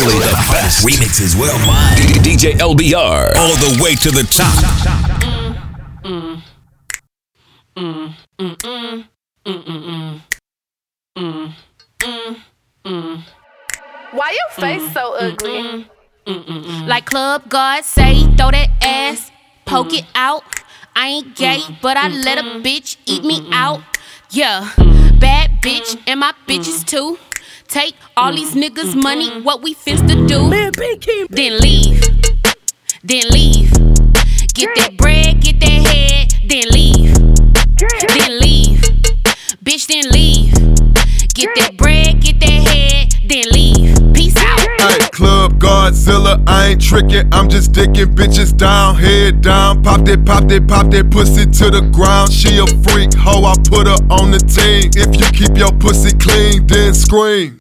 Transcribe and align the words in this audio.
Only 0.00 0.14
the 0.14 0.32
best 0.50 0.86
remixes 0.86 1.38
worldwide. 1.38 1.98
DJ 2.24 2.52
LBR. 2.52 3.36
All 3.36 3.54
the 3.56 3.82
way 3.82 3.94
to 3.96 4.10
the 4.10 4.22
top. 4.32 4.56
Why 14.12 14.30
your 14.32 14.50
face 14.52 14.92
so 14.94 15.12
mm, 15.12 15.20
mm, 15.20 15.32
ugly? 15.32 15.86
Mm, 16.26 16.86
like 16.88 17.04
Club 17.04 17.50
God 17.50 17.84
say, 17.84 18.22
throw 18.38 18.50
that 18.52 18.70
ass, 18.80 19.30
poke 19.66 19.92
it 19.92 20.06
out. 20.14 20.44
I 20.96 21.08
ain't 21.08 21.36
gay, 21.36 21.60
but 21.82 21.98
I 21.98 22.08
let 22.08 22.38
a 22.38 22.42
bitch 22.64 22.96
eat 23.04 23.22
me 23.22 23.46
out. 23.52 23.82
Yeah, 24.30 24.72
bad 25.20 25.60
bitch, 25.60 26.00
and 26.06 26.20
my 26.20 26.32
bitches 26.48 26.86
too. 26.86 27.18
Take 27.70 27.94
all 28.16 28.32
these 28.32 28.52
mm. 28.52 28.64
niggas' 28.64 28.90
mm-hmm. 28.90 29.00
money, 29.00 29.42
what 29.42 29.62
we 29.62 29.76
finna 29.76 30.26
do? 30.26 30.50
Then 31.30 31.58
leave, 31.60 32.00
then 33.04 33.22
leave. 33.30 33.70
Get 34.54 34.74
that 34.74 34.96
bread, 34.96 35.40
get 35.40 35.60
that 35.60 35.86
head, 35.86 36.34
then 36.48 36.64
leave, 36.70 37.14
then 37.78 38.40
leave. 38.40 38.80
Bitch, 39.62 39.86
then 39.86 40.10
leave. 40.10 40.52
Get 41.32 41.54
that 41.54 41.76
bread, 41.76 42.20
get 42.20 42.40
that 42.40 42.48
head, 42.48 43.14
then 43.28 43.44
leave. 43.52 44.14
Peace 44.14 44.36
out. 44.36 44.58
Hey, 44.80 45.08
Club 45.12 45.60
Godzilla, 45.60 46.42
I 46.48 46.70
ain't 46.70 46.82
tricking, 46.82 47.32
I'm 47.32 47.48
just 47.48 47.70
dicking 47.70 48.16
bitches 48.16 48.56
down, 48.56 48.96
head 48.96 49.42
down. 49.42 49.84
Pop 49.84 50.04
that, 50.06 50.24
pop 50.26 50.48
that, 50.48 50.66
pop 50.66 50.90
that 50.90 51.08
pussy 51.12 51.46
to 51.46 51.70
the 51.70 51.82
ground. 51.92 52.32
She 52.32 52.58
a 52.58 52.66
freak, 52.82 53.14
hoe, 53.14 53.44
I 53.44 53.54
put 53.68 53.86
her 53.86 53.94
on 54.10 54.32
the 54.32 54.40
team. 54.40 54.90
If 54.96 55.14
you 55.20 55.30
keep 55.30 55.56
your 55.56 55.70
pussy 55.78 56.10
clean, 56.18 56.66
then 56.66 56.94
scream. 56.94 57.59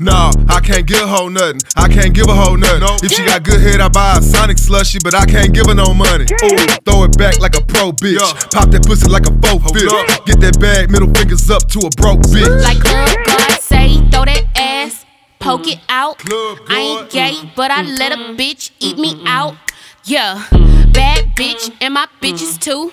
Nah, 0.00 0.32
I 0.48 0.58
can't 0.58 0.88
give 0.88 1.00
a 1.00 1.06
hoe 1.06 1.28
nothing. 1.28 1.60
I 1.76 1.86
can't 1.86 2.12
give 2.12 2.26
a 2.26 2.34
hoe 2.34 2.56
nothing. 2.56 2.82
If 3.06 3.12
she 3.12 3.24
got 3.24 3.44
good 3.44 3.60
head, 3.60 3.80
I 3.80 3.88
buy 3.88 4.18
a 4.18 4.20
Sonic 4.22 4.58
slushy, 4.58 4.98
but 4.98 5.14
I 5.14 5.24
can't 5.24 5.54
give 5.54 5.66
her 5.66 5.74
no 5.74 5.94
money. 5.94 6.24
Ooh, 6.24 6.66
throw 6.84 7.04
it 7.04 7.16
back 7.16 7.38
like 7.38 7.56
a 7.56 7.60
pro 7.60 7.92
bitch. 7.92 8.18
Pop 8.50 8.70
that 8.70 8.84
pussy 8.84 9.08
like 9.08 9.24
a 9.28 9.30
faux 9.38 9.62
fifth. 9.70 10.26
Get 10.26 10.40
that 10.40 10.58
bag, 10.58 10.90
middle 10.90 11.08
fingers 11.14 11.48
up 11.48 11.68
to 11.68 11.78
a 11.86 11.90
broke 11.90 12.22
bitch. 12.22 12.64
Like 12.64 12.80
Club 12.80 13.08
God 13.24 13.60
say, 13.60 13.98
throw 14.10 14.24
that 14.24 14.42
ass, 14.56 15.06
poke 15.38 15.68
it 15.68 15.78
out. 15.88 16.20
I 16.26 16.98
ain't 16.98 17.10
gay, 17.12 17.52
but 17.54 17.70
I 17.70 17.82
let 17.82 18.10
a 18.10 18.16
mm-hmm. 18.16 18.34
bitch 18.34 18.72
eat 18.80 18.98
me 18.98 19.14
mm-hmm. 19.14 19.28
out. 19.28 19.54
Yeah, 20.02 20.44
mm-hmm. 20.50 20.90
bad 20.90 21.36
bitch, 21.36 21.72
and 21.80 21.94
my 21.94 22.08
bitches 22.20 22.58
too. 22.58 22.92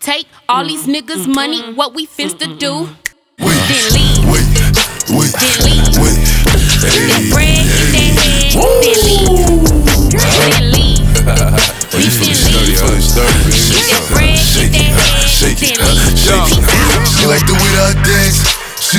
Take 0.00 0.26
all 0.50 0.66
these 0.66 0.86
niggas' 0.86 1.26
money, 1.34 1.72
what 1.72 1.94
we 1.94 2.06
finna 2.06 2.58
do? 2.58 2.90
Then 3.38 3.91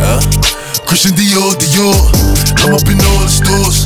Uh, 0.00 0.20
Christian 0.86 1.12
Dior, 1.14 1.54
Dior. 1.58 1.94
I'm 2.64 2.74
up 2.74 2.86
in 2.88 2.98
all 2.98 3.20
the 3.22 3.30
stores. 3.30 3.84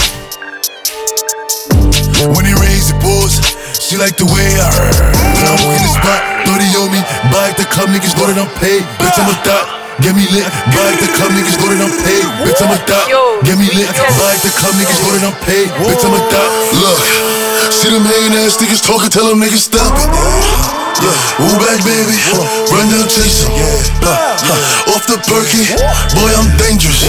When 2.25 2.45
it 2.47 2.57
rains, 2.57 2.91
it 2.91 2.99
pours. 3.01 3.41
She 3.79 3.97
like 3.97 4.17
the 4.17 4.27
way 4.29 4.47
I 4.59 4.69
heard. 4.69 4.97
When 5.37 5.45
I 5.49 5.55
walk 5.65 5.77
in 5.77 5.85
the 5.85 5.93
spot, 5.93 6.21
30 6.45 6.81
on 6.81 6.89
me. 6.93 7.01
Buy 7.33 7.53
at 7.53 7.57
the 7.57 7.67
club, 7.69 7.89
niggas 7.89 8.15
know 8.17 8.29
that 8.29 8.39
I'm 8.39 8.51
paid. 8.61 8.85
Bitch, 9.01 9.17
I'm 9.17 9.29
a 9.31 9.37
thot. 9.45 9.65
Get 10.01 10.15
me 10.15 10.25
lit. 10.31 10.47
Buy 10.71 10.95
at 10.95 11.01
the 11.03 11.11
club, 11.17 11.33
niggas 11.35 11.57
know 11.59 11.69
that 11.75 11.81
I'm 11.83 11.95
paid. 12.07 12.27
Bitch, 12.47 12.61
I'm 12.63 12.73
a 12.73 12.79
thot. 12.87 13.07
Get 13.43 13.57
me 13.59 13.67
lit. 13.75 13.91
Buy 14.17 14.37
at 14.37 14.43
the 14.45 14.53
club, 14.55 14.75
niggas 14.79 15.01
know 15.03 15.13
that 15.17 15.25
I'm 15.27 15.37
paid. 15.43 15.69
Bitch, 15.75 16.05
I'm 16.07 16.15
a 16.15 16.21
thot. 16.31 16.51
Look, 16.79 16.99
see 17.75 17.91
them 17.91 18.07
hating 18.07 18.39
ass 18.39 18.57
niggas 18.63 18.85
talking, 18.85 19.11
tell 19.11 19.27
them 19.27 19.41
niggas 19.43 19.67
stop 19.67 19.91
it. 19.99 20.78
Yeah, 20.99 21.15
woo 21.39 21.55
back, 21.63 21.79
baby. 21.87 22.17
Run 22.75 22.91
down 22.91 23.07
chasing. 23.07 23.55
Uh, 24.03 24.11
uh, 24.11 24.95
off 24.95 25.05
the 25.07 25.19
perky, 25.31 25.63
boy, 26.17 26.31
I'm 26.35 26.49
dangerous. 26.59 27.07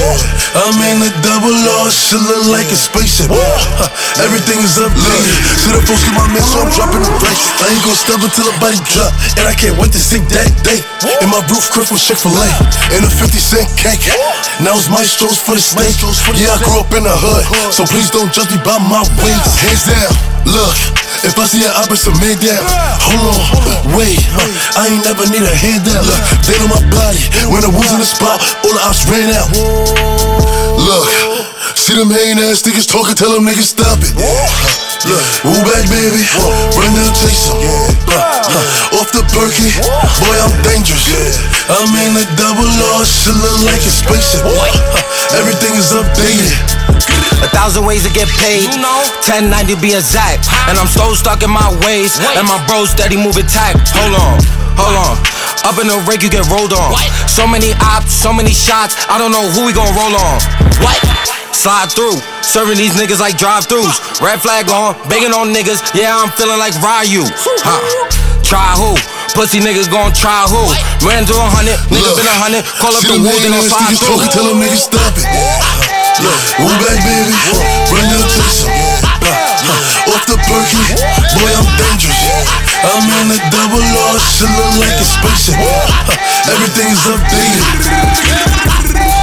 I'm 0.54 0.78
in 0.94 1.02
the 1.02 1.12
double 1.26 1.54
R, 1.54 1.90
shit 1.90 2.22
look 2.22 2.54
like 2.54 2.70
a 2.70 2.78
spaceship. 2.78 3.32
Uh, 3.34 3.90
everything 4.22 4.62
is 4.62 4.78
updated. 4.78 5.34
See 5.58 5.74
the 5.74 5.82
folks 5.86 6.06
get 6.06 6.14
my 6.14 6.28
man, 6.30 6.46
so 6.46 6.62
I'm 6.62 6.70
dropping 6.74 7.02
the 7.02 7.14
brakes. 7.18 7.50
I 7.62 7.74
ain't 7.74 7.82
gonna 7.82 7.98
stop 7.98 8.22
until 8.22 8.46
the 8.46 8.56
body 8.62 8.80
drop. 8.94 9.12
And 9.42 9.46
I 9.50 9.54
can't 9.58 9.78
wait 9.82 9.90
to 9.98 10.02
see 10.02 10.22
that 10.38 10.50
day. 10.62 10.82
In 11.26 11.30
my 11.34 11.42
roof, 11.50 11.70
crib 11.74 11.90
with 11.90 12.04
Chick 12.04 12.22
fil 12.22 12.36
A. 12.36 12.48
And 12.94 13.02
a 13.06 13.10
50 13.10 13.42
cent 13.42 13.68
cake. 13.74 14.06
Now 14.62 14.78
it's 14.78 14.92
Mastro's 14.92 15.42
for 15.42 15.58
the 15.58 15.64
steak. 15.64 15.98
Yeah, 16.38 16.54
I 16.54 16.62
grew 16.62 16.78
up 16.78 16.92
in 16.94 17.04
the 17.08 17.16
hood. 17.16 17.74
So 17.74 17.90
please 17.90 18.14
don't 18.14 18.30
judge 18.30 18.54
me 18.54 18.62
by 18.62 18.78
my 18.78 19.02
wings. 19.24 19.50
Hands 19.66 19.84
down, 19.90 20.14
look. 20.46 21.09
If 21.20 21.36
I 21.36 21.44
see 21.52 21.60
an 21.68 21.76
opposite 21.76 22.16
man 22.24 22.40
down, 22.40 22.64
hold 23.04 23.36
on, 23.36 23.92
wait, 24.00 24.24
I 24.80 24.88
ain't 24.88 25.04
never 25.04 25.28
need 25.28 25.44
a 25.44 25.52
handout. 25.52 26.08
Look, 26.08 26.22
they 26.48 26.56
know 26.64 26.72
my 26.72 26.80
body. 26.96 27.20
When 27.52 27.60
I 27.60 27.68
was 27.68 27.92
in 27.92 28.00
the 28.00 28.08
spot, 28.08 28.40
all 28.64 28.72
the 28.72 28.80
ops 28.88 29.04
ran 29.12 29.28
out. 29.36 29.52
Look, 30.80 31.06
see 31.76 32.00
them 32.00 32.08
hating 32.08 32.40
ass 32.40 32.64
niggas 32.64 32.88
talking, 32.88 33.20
tell 33.20 33.36
them 33.36 33.44
niggas 33.44 33.68
stop 33.68 34.00
it. 34.00 34.16
Look, 34.16 35.24
woo 35.44 35.60
back, 35.68 35.84
baby. 35.92 36.24
Run 36.80 36.92
down. 36.96 37.12
Uh, 37.12 38.40
uh, 38.56 39.00
off 39.04 39.12
the 39.12 39.20
perky, 39.36 39.76
boy, 40.24 40.36
I'm 40.40 40.56
dangerous. 40.64 41.36
I'm 41.68 41.92
in 42.00 42.16
a 42.16 42.26
double 42.40 42.68
R, 42.96 43.04
shit 43.04 43.36
look 43.36 43.60
like 43.68 43.84
a 43.84 43.92
spaceship. 43.92 44.48
Everything 45.36 45.76
is 45.76 45.92
updated. 45.92 46.56
A 47.40 47.50
thousand 47.56 47.86
ways 47.88 48.04
to 48.04 48.12
get 48.12 48.28
paid. 48.36 48.68
1090 49.24 49.80
be 49.80 49.96
exact. 49.96 50.52
And 50.68 50.76
I'm 50.76 50.92
so 50.92 51.16
stuck 51.16 51.44
in 51.44 51.52
my 51.52 51.72
ways. 51.88 52.20
And 52.36 52.48
my 52.48 52.60
bro 52.68 52.84
steady 52.84 53.16
moving 53.16 53.48
tight. 53.48 53.80
Hold 53.96 54.16
on, 54.16 54.36
hold 54.76 54.96
on. 54.96 55.16
Up 55.68 55.76
in 55.80 55.92
the 55.92 56.00
rig, 56.08 56.24
you 56.24 56.32
get 56.32 56.48
rolled 56.48 56.72
on. 56.72 56.96
So 57.28 57.44
many 57.48 57.76
ops, 57.84 58.12
so 58.16 58.32
many 58.32 58.52
shots. 58.52 58.96
I 59.12 59.20
don't 59.20 59.32
know 59.32 59.44
who 59.52 59.68
we 59.68 59.74
gon' 59.76 59.92
roll 59.92 60.16
on. 60.16 60.38
What? 60.80 61.00
Slide 61.52 61.92
through, 61.92 62.16
serving 62.40 62.80
these 62.80 62.96
niggas 62.96 63.20
like 63.20 63.36
drive-throughs. 63.36 64.24
Red 64.24 64.40
flag 64.40 64.72
on, 64.72 64.96
begging 65.12 65.36
on 65.36 65.52
niggas. 65.52 65.84
Yeah, 65.92 66.16
I'm 66.16 66.32
feeling 66.40 66.60
like 66.60 66.72
Ryu. 66.80 67.28
Huh? 67.64 67.80
Try 68.44 68.72
who? 68.80 68.96
Pussy 69.36 69.60
niggas 69.60 69.92
gon' 69.92 70.14
try 70.16 70.48
who? 70.48 70.64
Ran 71.04 71.28
to 71.28 71.36
a 71.36 71.48
hundred, 71.52 71.76
niggas 71.92 72.16
been 72.16 72.28
a 72.28 72.38
hundred. 72.40 72.64
Call 72.80 72.96
up 72.96 73.04
the 73.04 73.20
them 73.20 73.28
wood, 73.28 73.36
they 73.36 73.52
hating 73.52 73.52
gon' 73.52 73.68
ass 73.68 73.76
slide 73.76 73.92
niggas 73.92 74.00
through. 74.00 74.16
talking, 74.16 74.32
tell 74.32 74.46
them 74.48 74.58
niggas 74.64 74.84
stop 74.88 75.14
it. 75.20 75.99
Look, 76.20 76.36
woo 76.60 76.76
back, 76.84 77.00
baby. 77.04 77.32
Run 77.92 78.06
down 78.12 78.28
chasing. 78.28 78.70
Uh, 78.70 78.74
uh, 79.24 80.12
off 80.12 80.24
the 80.28 80.36
perky, 80.48 80.84
boy, 81.36 81.52
I'm 81.56 81.68
dangerous. 81.80 82.20
I'm 82.84 83.08
in 83.08 83.32
a 83.36 83.38
double 83.52 83.84
R, 83.84 84.20
shit 84.20 84.50
look 84.52 84.74
like 84.80 85.00
a 85.00 85.04
spaceship. 85.06 85.56
Uh, 85.60 86.52
everything 86.52 86.88
is 86.92 87.04
updated. 87.08 89.19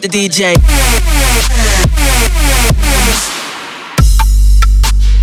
The 0.00 0.08
DJ. 0.08 0.56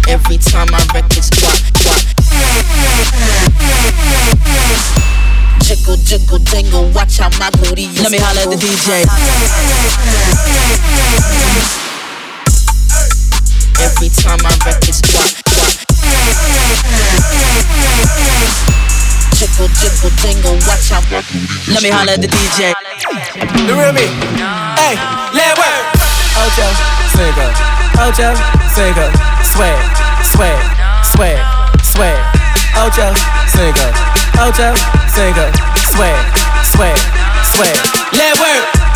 Every 0.07 0.37
time 0.37 0.67
wreck 0.93 1.17
it, 1.17 1.23
squat, 1.23 1.57
squat. 1.73 2.03
Jiggle, 5.63 5.97
jiggle, 5.97 6.39
jingle, 6.39 6.91
watch 6.91 7.17
how 7.17 7.29
my 7.39 7.49
booty. 7.51 7.87
Let 8.01 8.11
me 8.11 8.19
holler 8.19 8.41
at 8.41 8.49
the 8.49 8.57
DJ. 8.57 9.05
Every 13.81 14.09
time 14.09 14.39
wreck 14.65 14.87
it, 14.87 14.93
squat, 14.93 15.25
squat 15.47 15.87
jiggle, 19.37 19.69
jiggle, 19.77 20.09
jingle, 20.17 20.57
watch 20.65 20.89
out. 20.91 21.05
Let 21.69 21.83
me 21.85 21.93
holler 21.93 22.17
at 22.17 22.21
the 22.21 22.27
DJ. 22.27 22.73
You 23.69 23.77
real 23.77 23.93
me? 23.93 24.09
Hey, 24.81 24.97
let 25.29 25.53
work. 25.61 25.85
Ocho, 26.41 26.65
Cinco, 27.13 27.45
Ocho, 28.01 28.33
Cinco, 28.73 29.05
swag, 29.45 29.77
swag, 30.25 30.57
swag, 31.05 31.37
swag. 31.85 32.17
Ocho, 32.81 33.13
Cinco, 33.45 33.85
Ocho, 34.41 34.73
Cinco, 35.05 35.45
swag, 35.93 36.17
swag, 36.65 36.97
swag. 37.53 37.77
Let 38.17 38.39
work. 38.41 38.86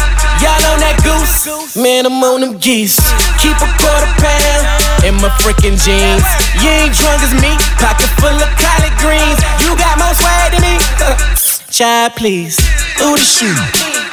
Y'all 0.42 0.74
on 0.74 0.82
that 0.82 0.98
goose? 1.06 1.78
Man, 1.78 2.10
I'm 2.10 2.18
on 2.26 2.42
them 2.42 2.58
geese. 2.58 2.98
Keep 3.38 3.62
a 3.62 3.70
quarter 3.78 4.10
pound 4.18 4.66
in 5.06 5.14
my 5.22 5.30
freaking 5.46 5.78
jeans. 5.78 6.26
You 6.58 6.70
ain't 6.82 6.98
drunk 6.98 7.22
as 7.22 7.34
me, 7.38 7.54
pocket 7.78 8.10
full 8.18 8.34
of 8.34 8.52
collard 8.58 8.96
greens. 8.98 9.38
You 9.62 9.78
got 9.78 10.02
more 10.02 10.18
swag 10.18 10.58
than 10.58 10.66
me. 10.66 10.76
Child, 11.70 12.18
please. 12.18 12.58
Ooh, 13.06 13.14
the 13.14 13.22
shoe. 13.22 13.54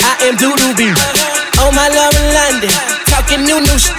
I 0.05 0.29
am 0.29 0.37
doodoo 0.37 0.77
bee. 0.77 0.93
On 1.65 1.75
my 1.75 1.89
love 1.89 2.15
in 2.15 2.29
London, 2.37 2.71
talking 3.19 3.43
new 3.43 3.59
new 3.59 3.79
shit. 3.79 3.99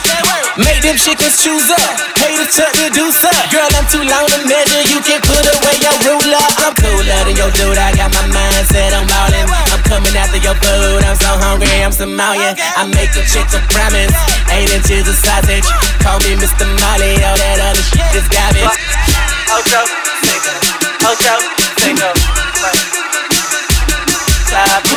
Make 0.56 0.80
them 0.80 0.96
chickens 0.96 1.44
choose 1.44 1.68
up. 1.68 1.92
The 2.16 2.48
tuck 2.48 2.72
to 2.80 2.88
do 2.96 3.12
up. 3.12 3.44
Girl, 3.52 3.68
I'm 3.76 3.84
too 3.92 4.00
long 4.00 4.28
to 4.32 4.40
measure. 4.48 4.84
You 4.88 5.04
can 5.04 5.20
put 5.20 5.44
away 5.44 5.76
your 5.84 5.98
ruler. 6.08 6.40
I'm 6.64 6.72
cooler 6.80 7.20
than 7.28 7.36
your 7.36 7.52
dude. 7.52 7.76
I 7.76 7.92
got 8.00 8.16
my 8.16 8.24
mind 8.32 8.64
set 8.72 8.96
on 8.96 9.04
ballin'. 9.12 9.44
I'm 9.76 9.84
coming 9.84 10.16
after 10.16 10.40
your 10.40 10.56
food. 10.64 11.04
I'm 11.04 11.20
so 11.20 11.36
hungry. 11.36 11.68
I'm 11.84 11.92
Somalian. 11.92 12.56
I 12.80 12.88
make 12.96 13.12
a 13.20 13.24
chick 13.28 13.44
to 13.52 13.60
promise. 13.76 14.16
Eight 14.56 14.72
inches 14.72 15.04
of 15.04 15.20
sausage. 15.20 15.68
Call 16.00 16.24
me 16.24 16.40
Mr. 16.40 16.64
Molly. 16.80 17.20
All 17.28 17.36
that 17.36 17.60
other 17.60 17.84
shit 17.92 18.24
is 18.24 18.28
garbage. 18.32 18.72
Ocho, 19.52 19.84
Cinco. 20.24 20.54
Ocho, 21.04 21.36
Cinco. 21.84 22.10
That's 24.50 24.89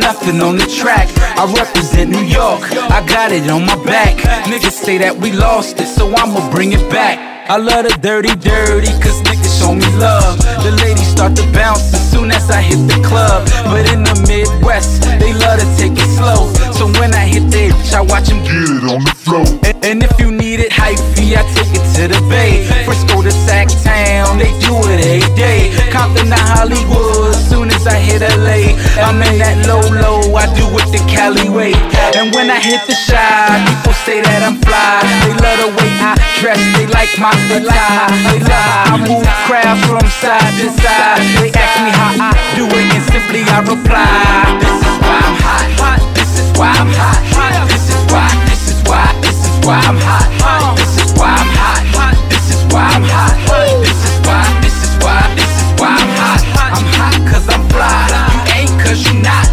nothing 0.00 0.40
on 0.40 0.56
the 0.56 0.66
track. 0.66 1.08
I 1.36 1.44
represent 1.52 2.10
New 2.10 2.24
York, 2.24 2.62
I 2.90 3.04
got 3.06 3.30
it 3.30 3.48
on 3.50 3.66
my 3.66 3.76
back. 3.84 4.16
Niggas 4.48 4.72
say 4.72 4.98
that 4.98 5.16
we 5.16 5.32
lost 5.32 5.78
it, 5.80 5.86
so 5.86 6.12
I'ma 6.16 6.50
bring 6.50 6.72
it 6.72 6.90
back. 6.90 7.18
I 7.50 7.56
love 7.56 7.84
the 7.84 7.94
dirty, 8.00 8.34
dirty, 8.36 8.92
cause 9.02 9.20
niggas 9.22 9.59
show 9.70 9.76
me 9.76 9.96
love. 9.98 10.38
The 10.62 10.72
ladies 10.82 11.08
start 11.08 11.36
to 11.36 11.46
bounce 11.52 11.94
as 11.94 12.10
soon 12.10 12.30
as 12.30 12.50
I 12.50 12.60
hit 12.60 12.80
the 12.88 13.00
club. 13.06 13.46
But 13.64 13.90
in 13.92 14.02
the 14.02 14.14
Midwest, 14.26 15.02
they 15.18 15.32
love 15.32 15.60
to 15.60 15.66
take 15.76 15.92
it 15.92 16.10
slow. 16.16 16.52
So 16.72 16.86
when 16.98 17.14
I 17.14 17.26
hit 17.26 17.50
the 17.50 17.70
bitch, 17.70 17.94
I 17.94 18.00
watch 18.00 18.28
them 18.28 18.42
get 18.42 18.56
it 18.56 18.84
on 18.84 19.02
the 19.04 19.14
floor. 19.14 19.46
And, 19.64 19.76
and 19.84 20.02
if 20.02 20.12
you 20.18 20.30
need 20.30 20.60
it 20.60 20.72
hyphy, 20.72 21.36
I 21.36 21.42
take 21.54 21.72
it 21.74 21.84
to 21.96 22.08
the 22.08 22.20
Bay. 22.28 22.66
Frisco 22.84 23.22
to 23.22 23.30
Sac 23.30 23.68
Town, 23.84 24.38
they 24.38 24.50
do 24.60 24.74
it 24.90 25.00
every 25.04 25.34
day. 25.36 25.70
Compton 25.90 26.28
to 26.28 26.40
Hollywood, 26.54 27.34
as 27.34 27.48
soon 27.48 27.68
as 27.70 27.86
I 27.86 27.98
hit 27.98 28.22
LA. 28.22 28.76
I'm 29.00 29.20
in 29.22 29.38
that 29.38 29.66
low 29.66 29.82
low, 30.02 30.34
I 30.34 30.46
do 30.54 30.66
it 30.78 30.88
the 30.92 31.02
Cali 31.10 31.48
way. 31.48 31.74
And 32.16 32.34
when 32.34 32.50
I 32.50 32.58
hit 32.58 32.82
the 32.86 32.94
shot, 32.94 33.60
people 33.66 33.94
say 34.06 34.20
that 34.20 34.42
I'm 34.42 34.58
fly. 34.62 35.04
They 35.24 35.34
love 35.36 35.58
the 35.62 35.70
way 35.78 35.90
I 36.00 36.16
dress, 36.40 36.60
they 36.76 36.86
like 36.86 37.12
my 37.18 37.32
attire. 37.52 38.08
They 38.32 38.40
love 38.40 38.80
I 38.90 38.96
move 39.06 39.28
crowds 39.60 39.84
from 39.86 40.06
side 40.08 40.52
to 40.60 40.68
side. 40.80 41.20
They 41.36 41.50
ask 41.52 41.76
me 41.84 41.90
how 41.92 42.12
I 42.16 42.54
do 42.56 42.64
it, 42.66 42.94
and 42.94 43.04
simply 43.12 43.42
I 43.44 43.60
reply. 43.60 44.56
This 44.60 44.80
is 44.80 44.96
why 45.00 45.20
I'm 45.20 45.36
hot. 45.44 45.68
Hot, 45.80 46.00
this 46.14 46.32
is 46.40 46.48
why 46.58 46.72
I'm 46.72 46.90
hot. 46.96 47.20
This 47.68 47.88
is 47.92 48.02
why. 48.12 48.28
This 48.48 48.64
is 48.72 48.80
why. 48.88 49.04
This 49.20 49.40
is 49.44 49.56
why 49.66 49.80
I'm 49.84 49.98
hot. 50.00 50.76
This 50.76 50.94
is 51.02 51.12
why 51.18 51.32
I'm 51.32 51.50
hot. 51.60 51.82
Hot 51.96 52.16
This 52.30 52.46
is 52.54 52.62
why 52.72 52.84
I'm 52.96 53.04
hot. 53.04 53.36
This 53.84 54.00
is 54.08 54.16
why. 54.26 54.44
This 54.64 54.78
is 54.84 54.94
why. 55.04 55.20
This 55.36 55.52
is 55.60 55.70
why 55.80 55.92
I'm 55.92 56.12
hot. 56.20 56.42
I'm 56.76 56.86
hot 56.96 57.16
cause 57.28 57.46
I'm 57.48 57.64
fly. 57.68 58.08
You 58.32 58.40
ain't 58.56 58.74
cause 58.80 59.00
you 59.06 59.14
not. 59.20 59.46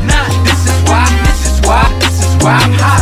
This 0.47 0.61
is 0.71 0.79
why. 0.87 1.03
This 1.27 1.41
is 1.51 1.57
why. 1.67 1.83
This 1.99 2.17
is 2.23 2.33
why 2.43 2.55
I'm 2.55 2.73
hot. 2.79 2.96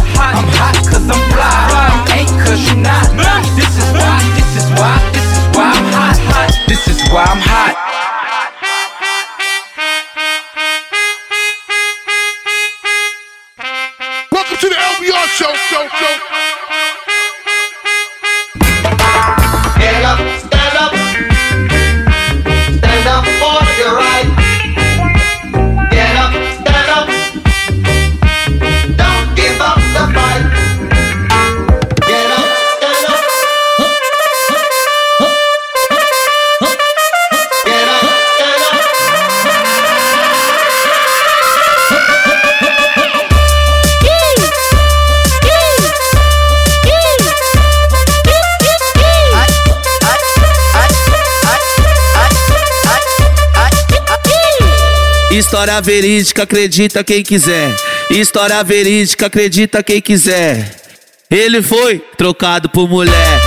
Show, 15.36 15.54
show, 15.54 15.86
show. 15.89 16.35
História 55.55 55.79
verídica, 55.79 56.43
acredita 56.43 57.01
quem 57.01 57.24
quiser. 57.24 57.74
História 58.12 58.62
verídica, 58.62 59.27
acredita 59.27 59.81
quem 59.81 60.01
quiser. 60.01 60.69
Ele 61.31 61.62
foi 61.62 62.00
trocado 62.17 62.67
por 62.67 62.89
mulher. 62.89 63.39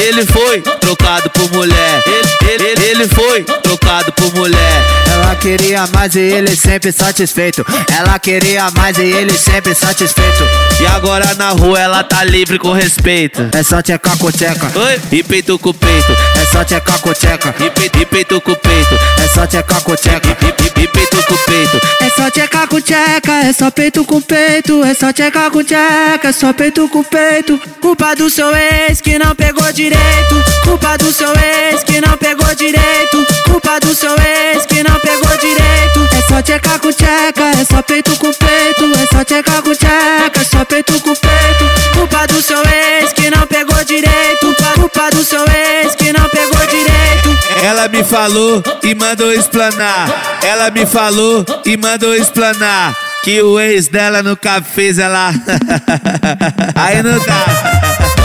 Ele 0.00 0.24
foi 0.24 0.62
trocado 0.62 1.28
por 1.28 1.52
mulher. 1.52 2.02
Ele, 2.06 2.64
ele, 2.64 2.84
ele 2.86 3.08
foi 3.08 3.44
trocado 3.44 4.12
por 4.12 4.34
mulher. 4.34 5.05
Ela 5.26 5.34
queria 5.34 5.88
mais 5.88 6.14
e 6.14 6.20
ele 6.20 6.54
sempre 6.54 6.92
satisfeito. 6.92 7.66
Ela 7.92 8.16
queria 8.16 8.70
mais 8.70 8.96
e 8.96 9.02
ele 9.02 9.36
sempre 9.36 9.74
satisfeito. 9.74 10.44
E 10.80 10.86
agora 10.86 11.34
na 11.34 11.50
rua 11.50 11.80
ela 11.80 12.04
tá 12.04 12.22
livre 12.22 12.60
com 12.60 12.70
respeito. 12.70 13.48
É 13.52 13.60
só 13.64 13.82
tchecar 13.82 14.16
com 14.18 14.30
tcheca. 14.30 14.70
Oi? 14.78 15.00
E 15.10 15.24
peito 15.24 15.58
com 15.58 15.74
peito. 15.74 16.12
É 16.40 16.46
só 16.52 16.62
tchecar 16.62 17.00
com 17.00 17.12
tcheca. 17.12 17.52
E 17.58 17.68
peito, 17.70 17.98
e 17.98 18.06
peito 18.06 18.40
com 18.40 18.54
peito. 18.54 18.94
É 19.20 19.28
só 19.34 19.44
tchecar 19.48 19.80
com 19.82 19.96
tcheca. 19.96 20.28
E, 20.28 20.80
e, 20.80 20.84
e 20.84 20.86
peito 20.86 21.16
com 21.24 21.34
peito. 21.34 21.80
É 22.02 22.10
só 22.10 22.30
tchecar 22.30 22.68
com 22.68 22.80
tcheca. 22.80 23.32
É 23.32 23.52
só 23.52 23.70
peito 23.72 24.04
com 24.04 24.20
peito. 24.20 24.84
É 24.84 24.94
só 24.94 25.12
tchecar 25.12 25.50
com 25.50 25.64
tcheca. 25.64 26.28
É 26.28 26.32
só 26.32 26.52
peito 26.52 26.88
com 26.88 27.02
peito. 27.02 27.60
Culpa 27.80 28.14
do 28.14 28.30
seu 28.30 28.54
ex 28.54 29.00
que 29.00 29.18
não 29.18 29.34
pegou 29.34 29.72
direito. 29.72 30.44
Culpa 30.62 30.96
do 30.96 31.12
seu 31.12 31.32
ex 31.32 31.82
que 31.82 32.00
não 32.00 32.16
pegou 32.16 32.54
direito. 32.54 33.26
Culpa 33.50 33.80
do 33.80 33.92
seu 33.92 34.12
ex 34.12 34.64
que 34.66 34.84
não 34.84 34.94
pegou 35.00 35.15
direito. 35.38 36.16
É 36.16 36.22
só 36.28 36.42
tchecar 36.42 36.78
com 36.80 36.92
tcheca. 36.92 37.44
É 37.60 37.64
só 37.64 37.82
peito 37.82 38.16
com 38.16 38.32
peito. 38.32 38.84
É 39.02 39.06
só 39.14 39.24
tchecar 39.24 39.62
com 39.62 39.74
tcheca. 39.74 40.40
É 40.40 40.44
só 40.44 40.64
peito 40.64 40.92
com 41.00 41.14
peito. 41.14 41.70
Culpa 41.94 42.26
do 42.26 42.42
seu 42.42 42.58
ex 42.58 43.12
que 43.12 43.30
não 43.30 43.46
pegou 43.46 43.84
direito. 43.84 44.54
Culpa 44.74 45.10
do 45.10 45.24
seu 45.24 45.44
ex 45.44 45.94
que 45.94 46.12
não 46.12 46.28
pegou 46.28 46.66
direito. 46.66 47.38
Ela 47.62 47.88
me 47.88 48.04
falou 48.04 48.62
e 48.82 48.94
mandou 48.94 49.32
explanar. 49.32 50.38
Ela 50.42 50.70
me 50.70 50.86
falou 50.86 51.44
e 51.64 51.76
mandou 51.76 52.14
explanar. 52.14 52.94
Que 53.22 53.42
o 53.42 53.58
ex 53.58 53.88
dela 53.88 54.22
nunca 54.22 54.62
fez 54.62 54.98
ela. 54.98 55.32
Aí 56.76 57.02
não 57.02 57.18
dá. 57.18 58.15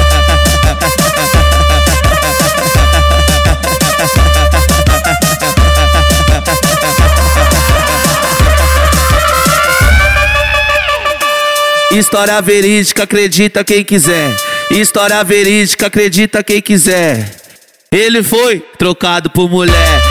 História 11.92 12.42
verídica, 12.42 13.04
acredita 13.04 13.66
quem 13.66 13.84
quiser. 13.84 14.34
História 14.72 15.22
verídica, 15.26 15.88
acredita 15.88 16.42
quem 16.42 16.62
quiser. 16.62 17.36
Ele 17.92 18.24
foi 18.24 18.62
trocado 18.78 19.30
por 19.30 19.50
mulher. 19.50 20.11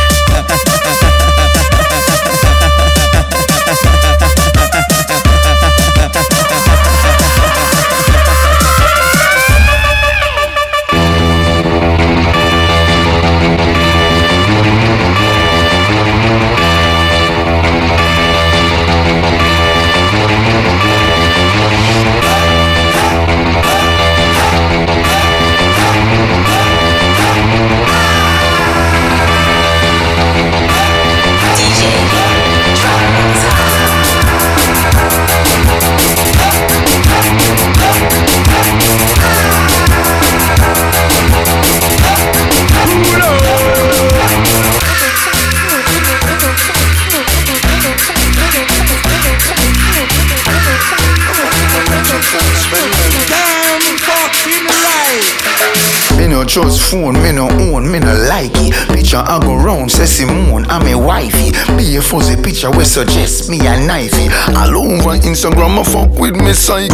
Me 56.16 56.26
no 56.26 56.44
trust 56.44 56.90
phone, 56.90 57.14
me 57.22 57.32
no 57.32 57.48
own, 57.48 57.90
me 57.90 57.98
no 57.98 58.14
like 58.28 58.52
it. 58.56 58.74
Picture 58.88 59.16
I 59.24 59.38
go 59.40 59.54
round, 59.56 59.90
say 59.90 60.06
Simone, 60.06 60.66
I'm 60.66 60.86
a 60.86 60.94
wifey. 60.98 61.52
Be 61.76 61.96
a 61.96 62.02
fuzzy 62.02 62.36
picture 62.36 62.70
we 62.70 62.84
suggest 62.84 63.48
me 63.48 63.58
a 63.60 63.76
knifey. 63.76 64.28
All 64.54 64.76
over 64.76 65.16
Instagram, 65.18 65.78
I 65.78 65.84
fuck 65.84 66.18
with 66.18 66.36
me 66.36 66.52
psyche. 66.52 66.90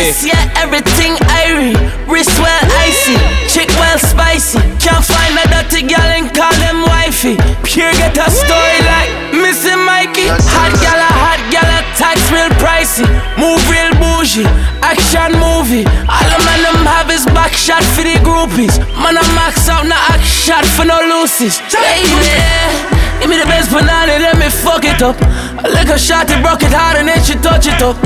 Yeah, 0.00 0.48
everything 0.56 1.12
irie. 1.28 1.76
Wrist 2.08 2.32
well 2.40 2.64
icy, 2.80 3.20
chick 3.52 3.68
well 3.76 3.98
spicy. 3.98 4.56
Can't 4.80 5.04
find 5.04 5.36
a 5.36 5.44
dirty 5.52 5.84
girl 5.84 6.08
and 6.16 6.32
call 6.32 6.56
them 6.56 6.80
wifey. 6.88 7.36
Pure 7.68 7.92
get 8.00 8.16
a 8.16 8.30
story 8.32 8.80
like 8.88 9.12
Missing 9.36 9.84
Mikey. 9.84 10.32
Hot 10.56 10.72
gal, 10.80 11.04
hot 11.04 11.40
gal, 11.52 11.68
tax 12.00 12.16
real 12.32 12.48
pricey. 12.56 13.04
Move 13.36 13.60
real 13.68 13.92
bougie, 14.00 14.48
action 14.80 15.36
movie. 15.36 15.84
All 16.08 16.26
the 16.32 16.38
man 16.48 16.64
them 16.64 16.80
have 16.88 17.12
is 17.12 17.26
back 17.36 17.52
shot 17.52 17.84
for 17.84 18.00
the 18.00 18.16
groupies. 18.24 18.80
Man, 18.96 19.20
I 19.20 19.24
max 19.36 19.68
out, 19.68 19.84
now 19.84 20.00
act 20.08 20.24
shot 20.24 20.64
for 20.64 20.86
no 20.86 20.96
loosies. 20.96 21.60
Baby. 21.68 22.96
Give 23.20 23.28
me 23.28 23.36
the 23.36 23.44
best 23.44 23.68
banana, 23.68 24.16
let 24.16 24.38
me 24.40 24.48
fuck 24.48 24.80
it 24.82 25.02
up. 25.02 25.14
I 25.60 25.68
lick 25.68 25.92
a 25.92 25.98
shot, 25.98 26.30
it 26.32 26.40
broke 26.40 26.62
it 26.64 26.72
hard, 26.72 26.96
and 26.96 27.06
then 27.06 27.20
she 27.20 27.34
touch 27.36 27.68
it 27.68 27.82
up. 27.84 28.00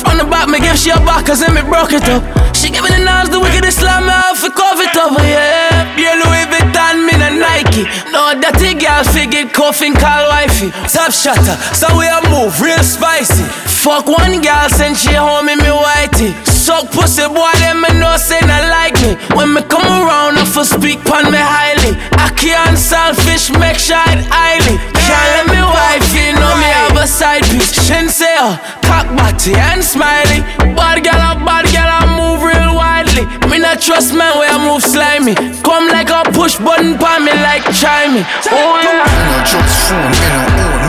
From 0.00 0.16
the 0.18 0.24
back, 0.24 0.48
me 0.48 0.58
give 0.60 0.76
she 0.76 0.90
a 0.90 0.96
back, 1.04 1.26
cause 1.26 1.40
then 1.40 1.54
me 1.54 1.62
broke 1.62 1.92
it 1.92 2.04
up. 2.08 2.24
She 2.56 2.68
giving 2.68 2.92
the 2.92 3.04
knives, 3.04 3.30
the 3.30 3.40
wickedest 3.40 3.80
slam 3.80 4.04
me 4.08 4.12
off, 4.12 4.42
it 4.44 4.52
cover 4.56 4.82
it 4.82 4.96
up, 4.96 5.12
oh, 5.12 5.22
yeah. 5.24 5.84
Yeah, 5.96 6.16
Louis 6.20 6.44
Vuitton, 6.48 7.04
me 7.04 7.14
na 7.20 7.28
Nike. 7.30 7.84
No, 8.12 8.32
dirty 8.36 8.74
girl, 8.74 9.04
figure 9.04 9.48
coughing, 9.48 9.94
call 9.94 10.28
wifey. 10.28 10.72
Top 10.88 11.12
shutter, 11.12 11.56
so 11.76 11.86
we 11.96 12.08
a 12.08 12.20
move, 12.28 12.56
real 12.60 12.82
spicy. 12.82 13.44
Fuck 13.80 14.08
one 14.08 14.40
girl, 14.44 14.68
send 14.68 14.96
she 14.96 15.12
home 15.12 15.48
in 15.48 15.56
me 15.58 15.72
whitey. 15.72 16.36
Suck 16.44 16.92
pussy, 16.92 17.24
boy, 17.28 17.48
them 17.64 17.80
me 17.80 17.88
know 17.96 18.16
say 18.20 18.40
not 18.44 18.68
like 18.68 18.96
me. 19.00 19.16
When 19.32 19.54
me 19.54 19.62
come 19.64 19.88
around, 19.88 20.36
I 20.36 20.44
for 20.44 20.64
speak 20.64 21.00
pon 21.04 21.32
me 21.32 21.40
highly. 21.40 21.96
I 22.20 22.28
can't 22.36 22.76
selfish, 22.76 23.48
make 23.56 23.80
sure 23.80 23.96
highly. 24.28 24.76
Can't 24.92 25.28
let 25.32 25.46
me 25.48 25.60
wife, 25.64 26.12
you 26.12 26.36
know 26.36 26.52
me 26.60 26.68
a 27.00 27.06
side 27.06 27.42
piece. 27.44 27.72
Shin 27.86 28.08
say, 28.08 28.36
uh, 28.38 28.56
cock 28.84 29.08
body 29.16 29.54
and 29.56 29.82
smiley. 29.82 30.44
Bad 30.76 31.02
girl, 31.02 31.16
a 31.16 31.32
bad 31.44 31.64
girl, 31.72 31.88
I 31.88 32.04
move 32.12 32.44
real 32.44 32.76
widely. 32.76 33.24
Me 33.48 33.58
not 33.58 33.80
trust 33.80 34.14
man 34.14 34.36
where 34.38 34.50
I 34.50 34.58
move 34.68 34.82
slimy. 34.82 35.34
Come 35.62 35.88
like 35.88 36.10
a 36.10 36.22
push 36.32 36.58
button 36.58 36.98
pon 36.98 37.24
me 37.24 37.32
like 37.32 37.64
chimey. 37.72 38.24
Oh 38.52 38.80
yeah. 38.84 39.08
Me 39.08 39.20
no 39.32 39.38
trust 39.48 39.76
phone, 39.88 40.10
me 40.12 40.79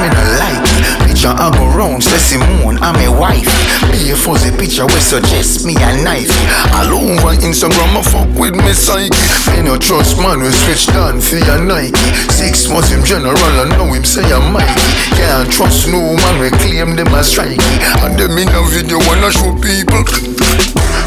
Picture 1.22 1.38
I 1.38 1.54
go 1.54 1.70
round, 1.78 2.02
say 2.02 2.18
Simone, 2.18 2.82
I'm 2.82 2.98
a 2.98 3.06
wife. 3.14 3.46
Be 3.94 4.10
a 4.10 4.18
fuzzy 4.18 4.50
picture 4.58 4.90
we 4.90 4.98
suggest 4.98 5.70
me 5.70 5.78
a 5.78 5.94
knifey. 6.02 6.34
All 6.74 6.98
over 6.98 7.38
Instagram, 7.46 7.94
I 7.94 8.02
fuck 8.02 8.26
with 8.42 8.58
me 8.58 8.74
psyche. 8.74 9.14
Me 9.54 9.62
no 9.62 9.78
trust 9.78 10.18
man, 10.18 10.42
we 10.42 10.50
switch 10.50 10.90
down 10.90 11.22
for 11.22 11.38
your 11.38 11.62
Nike. 11.62 11.94
Six 12.34 12.66
months 12.74 12.90
him 12.90 13.06
general, 13.06 13.38
I 13.38 13.70
know 13.78 13.94
him 13.94 14.02
say 14.02 14.26
I'm 14.34 14.50
Mikey. 14.50 14.82
Can't 15.14 15.46
trust 15.46 15.94
no 15.94 16.02
man, 16.02 16.42
we 16.42 16.50
claim 16.58 16.98
them 16.98 17.14
as 17.14 17.30
strikey. 17.30 17.70
And 18.02 18.18
them 18.18 18.34
in 18.42 18.50
a 18.50 18.62
video 18.74 18.98
wanna 19.06 19.30
show 19.30 19.54
people. 19.62 20.02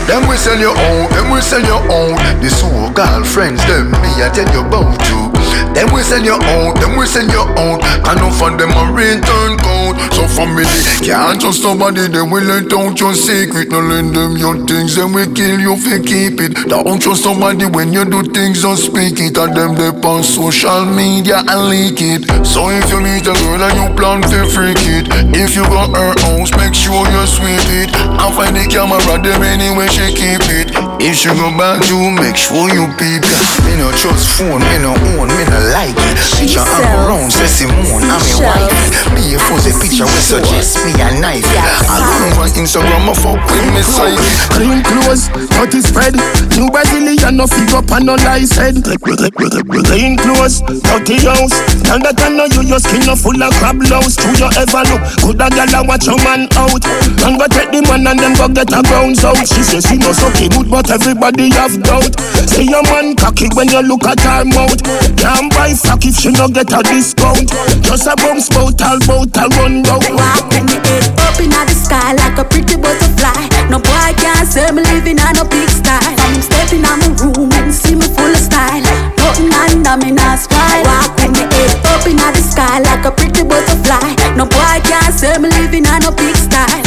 Them 0.06 0.30
we 0.30 0.38
sell 0.38 0.62
your 0.62 0.78
own, 0.78 1.10
them 1.10 1.34
we 1.34 1.42
sell 1.42 1.58
your 1.58 1.82
own. 1.90 2.14
The 2.38 2.54
so 2.54 2.70
girlfriends, 2.94 3.66
them 3.66 3.90
me 3.90 4.22
I 4.22 4.30
tell 4.30 4.46
you 4.54 4.62
about 4.62 4.94
you. 5.10 5.33
Them 5.74 5.90
we 5.92 6.02
send 6.02 6.24
your 6.24 6.38
own, 6.38 6.74
them 6.78 6.96
we 6.96 7.06
send 7.06 7.30
your 7.30 7.50
own. 7.58 7.82
I 8.06 8.14
know 8.14 8.30
for 8.30 8.54
them 8.54 8.70
a 8.70 8.84
return 8.94 9.58
code. 9.58 9.98
So 10.14 10.26
family 10.30 10.64
can't 11.02 11.40
trust 11.40 11.62
nobody, 11.62 12.06
they 12.08 12.22
will 12.22 12.46
let 12.46 12.72
out 12.72 12.98
your 12.98 13.14
secret. 13.14 13.70
No 13.70 13.80
lend 13.80 14.14
them 14.14 14.36
your 14.36 14.54
things, 14.66 14.94
then 14.94 15.12
we 15.12 15.26
kill 15.34 15.58
you 15.58 15.74
if 15.74 15.84
you 15.86 16.00
keep 16.00 16.40
it. 16.40 16.70
Don't 16.70 17.02
trust 17.02 17.24
nobody 17.24 17.66
when 17.66 17.92
you 17.92 18.04
do 18.04 18.22
things, 18.22 18.62
don't 18.62 18.76
speak 18.76 19.18
it. 19.18 19.36
And 19.36 19.56
them 19.56 19.74
they 19.74 19.90
on 20.06 20.22
social 20.22 20.84
media 20.86 21.42
and 21.42 21.68
leak 21.68 21.98
it. 21.98 22.22
So 22.46 22.70
if 22.70 22.86
you 22.90 23.00
meet 23.00 23.26
a 23.26 23.34
girl 23.34 23.62
and 23.66 23.74
you 23.74 23.88
plan 23.98 24.22
to 24.22 24.46
freak 24.54 24.78
it, 24.78 25.10
if 25.34 25.56
you 25.56 25.64
got 25.64 25.90
her 25.90 26.14
house, 26.22 26.54
make 26.56 26.74
sure 26.74 27.02
you 27.10 27.26
sweep 27.26 27.66
it. 27.82 27.90
And 27.94 28.30
find 28.34 28.54
the 28.54 28.64
camera, 28.70 29.18
them 29.18 29.42
anyway 29.42 29.88
she 29.88 30.14
keep 30.14 30.46
it. 30.54 30.93
If 31.00 31.16
she 31.20 31.28
go 31.28 31.52
back, 31.58 31.84
you 31.90 32.10
make 32.16 32.36
sure 32.36 32.70
you 32.72 32.88
peep 32.96 33.20
ya. 33.28 33.40
Me 33.68 33.76
no 33.76 33.92
trust 33.92 34.40
phone, 34.40 34.62
me 34.64 34.76
no 34.80 34.96
own, 35.20 35.28
me 35.36 35.44
no 35.44 35.58
like 35.74 35.92
it. 35.92 36.16
Picture 36.40 36.64
hang 36.64 36.88
around, 36.96 37.28
say 37.28 37.46
Simone, 37.46 38.08
I'm 38.08 38.24
a 38.24 38.36
wife. 38.40 38.72
Me 39.12 39.36
a 39.36 39.38
fuzzy 39.38 39.74
picture, 39.76 40.08
we 40.08 40.20
suggest 40.24 40.80
me 40.80 40.96
a 40.96 41.12
knife. 41.20 41.44
Alone 41.92 42.40
on 42.40 42.48
Instagram, 42.56 43.04
I 43.04 43.14
fuck 43.20 43.36
with 43.36 43.68
me 43.76 43.82
side. 43.84 44.16
Clean 44.56 44.80
clothes, 44.80 45.28
dirty 45.52 45.84
spread. 45.84 46.16
New 46.56 46.72
Brazilian, 46.72 47.36
no 47.36 47.46
figure 47.46 47.84
pan 47.84 48.06
no 48.06 48.14
lies 48.24 48.56
head. 48.56 48.80
Clean 48.80 50.16
clothes, 50.16 50.64
dirty 50.64 51.20
house. 51.20 51.52
Tell 51.84 52.00
that 52.00 52.16
I 52.16 52.32
know 52.32 52.48
you, 52.48 52.64
your 52.64 52.80
skin 52.80 53.04
no 53.04 53.14
full 53.14 53.36
of 53.36 53.52
crab 53.60 53.76
louse. 53.92 54.16
True 54.16 54.32
you 54.40 54.48
ever 54.56 54.82
look, 54.88 55.02
could 55.20 55.42
a 55.42 55.52
gal 55.52 55.68
a 55.68 55.80
watch 55.84 56.08
your 56.08 56.16
man 56.24 56.48
out. 56.56 56.80
And 57.28 57.36
go 57.36 57.44
take 57.44 57.68
the 57.76 57.84
man 57.84 58.08
and 58.08 58.18
then 58.18 58.32
go 58.40 58.48
get 58.48 58.72
a 58.72 58.80
grounds 58.88 59.20
out. 59.20 59.36
She 59.44 59.60
says 59.60 59.84
she 59.84 60.00
no 60.00 60.16
sucky 60.16 60.48
good, 60.48 60.70
but 60.70 60.83
everybody 60.90 61.50
have 61.54 61.76
doubt. 61.82 62.12
Say 62.48 62.64
your 62.64 62.82
man 62.84 63.16
cocky 63.16 63.48
when 63.54 63.68
you 63.68 63.80
look 63.82 64.04
at 64.04 64.20
her 64.20 64.44
mouth. 64.44 64.80
Can't 65.16 65.50
buy 65.54 65.74
fuck 65.74 66.04
if 66.04 66.16
she 66.16 66.30
no 66.30 66.48
get 66.48 66.72
a 66.72 66.82
discount. 66.82 67.48
Just 67.82 68.06
a 68.06 68.14
bounce 68.16 68.48
bout, 68.48 68.80
all 68.82 68.98
bout, 69.06 69.32
all 69.38 69.50
run 69.58 69.82
down. 69.82 70.02
Walk 70.14 70.44
with 70.52 70.66
me 70.68 70.76
head 70.84 71.04
up 71.18 71.40
in 71.40 71.50
the 71.50 71.74
sky 71.74 72.12
like 72.14 72.38
a 72.38 72.44
pretty 72.44 72.76
butterfly. 72.76 73.48
No 73.70 73.78
boy 73.80 74.12
can't 74.20 74.46
say 74.46 74.70
me 74.70 74.82
living 74.92 75.18
on 75.18 75.36
a 75.40 75.44
big 75.44 75.68
style. 75.68 76.14
I'm 76.20 76.40
stepping 76.42 76.84
on 76.84 77.00
my 77.00 77.10
room 77.18 77.50
and 77.52 77.72
see 77.72 77.94
me 77.94 78.06
full 78.06 78.30
of 78.30 78.38
style. 78.38 78.84
Nothing 79.16 79.52
under 79.52 79.96
me 80.04 80.10
not 80.12 80.38
smile. 80.38 80.84
Walk 80.84 81.16
with 81.16 81.32
me 81.32 81.44
head 81.48 81.72
up 81.90 82.06
in 82.06 82.16
the 82.20 82.42
sky 82.44 82.78
like 82.84 83.04
a 83.04 83.10
pretty 83.10 83.42
butterfly. 83.42 84.36
No 84.36 84.44
boy 84.44 84.76
can't 84.84 85.14
say 85.14 85.38
me 85.38 85.48
living 85.48 85.86
on 85.86 86.04
a 86.04 86.12
big 86.12 86.36
style. 86.36 86.83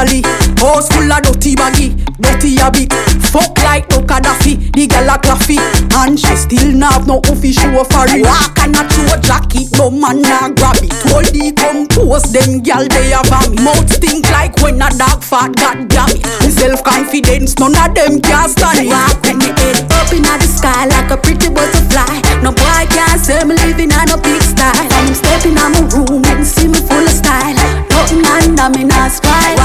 Dolly. 0.00 0.22
House 0.60 0.88
full 0.88 1.12
of 1.12 1.22
dirty 1.22 1.56
baggy, 1.56 1.94
dirty 2.20 2.56
habit. 2.56 2.92
Fuck 3.32 3.56
like 3.62 3.88
no 3.90 4.00
Gaddafi, 4.00 4.72
the 4.72 4.86
gal 4.86 5.08
a 5.08 5.16
claffy, 5.18 5.56
and 6.02 6.18
she 6.18 6.34
still 6.36 6.72
not 6.72 6.92
have 6.92 7.06
no 7.06 7.18
office 7.30 7.56
show 7.56 7.84
for 7.84 8.06
it. 8.08 8.24
Walk 8.24 8.58
and 8.60 8.76
a 8.76 8.82
show 8.90 9.16
jacket, 9.20 9.68
no 9.78 9.90
man 9.90 10.22
nah 10.22 10.48
grab 10.50 10.80
it. 10.82 10.92
Hold 11.08 11.30
the 11.32 11.52
compose, 11.54 12.32
them 12.32 12.60
gal 12.60 12.84
they 12.88 13.12
have 13.12 13.30
a 13.30 13.50
me. 13.50 13.62
Mouth 13.62 13.88
stink 13.88 14.28
like 14.30 14.56
when 14.60 14.80
a 14.82 14.88
dog 14.96 15.22
fat, 15.22 15.54
god 15.56 15.88
damn 15.88 16.10
it. 16.10 16.24
Self 16.50 16.82
confidence, 16.82 17.58
none 17.58 17.76
of 17.76 17.94
them 17.94 18.20
can 18.20 18.48
stand 18.48 18.84
it. 18.84 18.90
Walk 18.90 19.20
with 19.22 19.36
me 19.38 19.48
head 19.54 19.80
up 19.92 20.12
in 20.12 20.24
the 20.24 20.48
sky 20.48 20.86
like 20.86 21.10
a 21.10 21.16
pretty 21.16 21.48
butterfly. 21.48 22.20
No 22.42 22.52
boy 22.52 22.84
can't 22.90 23.20
say 23.20 23.44
me 23.44 23.54
living 23.64 23.92
on 23.92 24.10
a 24.10 24.18
big 24.20 24.42
style. 24.42 24.74
I'm 24.74 25.14
stepping 25.14 25.56
on 25.56 25.72
my 25.72 25.82
room 25.92 26.24
and 26.24 26.44
see 26.44 26.68
me 26.68 26.80
full 26.82 27.04
of 27.04 27.14
style. 27.14 27.56
Nothing 27.94 28.26
under 28.26 28.68
me 28.76 28.84
not 28.84 29.12
smile. 29.12 29.59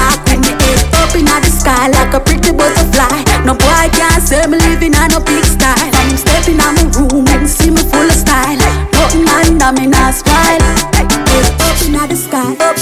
A 2.16 2.20
pretty 2.20 2.52
butterfly. 2.52 3.20
No 3.44 3.52
boy 3.52 3.86
can't 3.92 4.22
say 4.22 4.46
me 4.46 4.58
living 4.58 4.94
on 4.96 5.12
a 5.12 5.20
big 5.20 5.44
style. 5.44 5.92
I'm 5.92 6.16
stepping 6.16 6.60
on 6.60 6.74
my 6.74 6.84
room 6.96 7.26
and 7.28 7.48
see 7.48 7.70
me 7.70 7.82
full 7.82 8.08
of 8.08 8.12
style. 8.12 8.56
Nothing 8.92 9.28
under 9.28 9.72
me 9.78 9.86
not 9.86 10.14
smile. 10.14 10.60
Head 10.96 11.12
up 11.60 11.76
in 11.84 11.92
the 11.92 12.16
sky, 12.16 12.40
up 12.40 12.56
in 12.56 12.72
the 12.72 12.74
sky. 12.74 12.75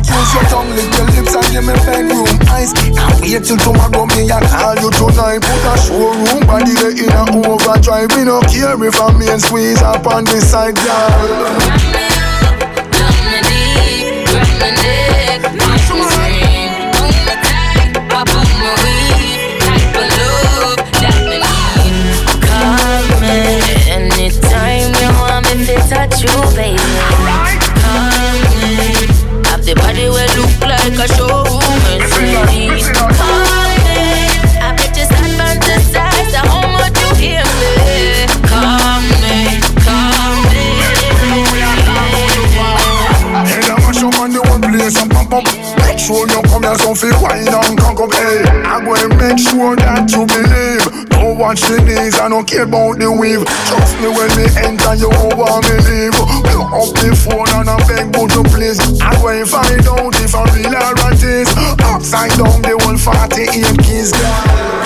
Me. 0.00 0.08
Use 0.08 0.34
your 0.34 0.44
tongue, 0.44 0.70
lick 0.70 0.92
your 0.96 1.06
lips 1.06 1.34
and 1.34 1.46
give 1.52 1.64
me 1.64 1.74
bedroom 1.84 2.26
eyes. 2.48 2.72
Now 2.94 3.08
wait 3.20 3.44
till 3.44 3.56
tomorrow, 3.56 4.06
me 4.06 4.30
I 4.30 4.40
call 4.48 4.76
you 4.76 4.90
tonight. 4.90 5.40
Put 5.40 5.64
a 5.64 5.76
showroom 5.78 6.46
body 6.46 6.74
there 6.74 6.90
in 6.90 7.12
a 7.12 7.48
overdrive. 7.48 8.10
Me 8.16 8.24
no 8.24 8.40
care 8.42 8.82
if 8.84 9.00
I'm 9.00 9.18
me 9.18 9.28
and 9.28 9.40
squeeze 9.40 9.82
up 9.82 10.06
on 10.06 10.24
this 10.24 10.50
side, 10.50 10.76
girl. 10.76 12.00
Touch 25.88 26.22
you, 26.22 26.54
baby. 26.54 27.29
A 31.00 31.08
showroom 31.16 31.64
Mercedes. 31.88 32.92
Come 32.92 33.08
me. 33.88 34.28
I 34.60 34.76
bet 34.76 34.92
you 34.92 35.04
start 35.08 35.32
fantasize 35.32 36.34
how 36.36 36.60
much 36.76 36.92
you 37.00 37.08
hear 37.16 37.44
me. 37.56 38.28
Come 38.44 39.08
me, 39.24 39.64
come 39.80 40.44
me. 40.52 40.76
Hey, 43.48 43.64
that 43.64 43.80
mash 43.80 44.02
up 44.04 44.20
on 44.20 44.28
the 44.32 44.44
one 44.44 44.60
place 44.60 45.00
and 45.00 45.10
pump 45.10 45.32
up. 45.32 45.44
Make 45.88 45.98
sure 45.98 46.28
you 46.28 46.42
come 46.52 46.68
here, 46.68 46.76
so 46.76 46.92
feel 46.94 47.16
wine 47.22 47.48
and 47.48 47.78
cock 47.80 48.00
up. 48.00 48.12
Hey, 48.12 48.44
I'm 48.68 48.84
going 48.84 49.00
to 49.00 49.08
make 49.16 49.38
sure 49.40 49.76
that 49.76 50.04
you 50.12 50.28
believe. 50.28 50.84
Don't 51.08 51.38
watch 51.38 51.62
the 51.64 51.80
knees, 51.80 52.20
I 52.20 52.28
don't 52.28 52.44
care 52.44 52.64
about 52.64 53.00
the 53.00 53.08
weave. 53.08 53.44
Trust 53.64 53.96
me 54.04 54.08
when 54.12 54.28
me 54.36 54.44
enter, 54.68 54.94
you 55.00 55.08
want 55.08 55.64
me 55.64 55.80
leave. 55.80 56.16
Blow 56.44 56.68
up 56.76 56.92
the 57.00 57.16
phone 57.16 57.48
and 57.56 57.72
I 57.72 57.76
beg, 57.88 58.12
but 58.12 58.28
you 58.36 58.44
please. 58.52 58.80
Going 59.20 59.44
to 59.44 59.46
find 59.46 59.84
out 59.86 60.16
whole 63.46 63.52
48 63.52 63.78
keys. 63.78 64.79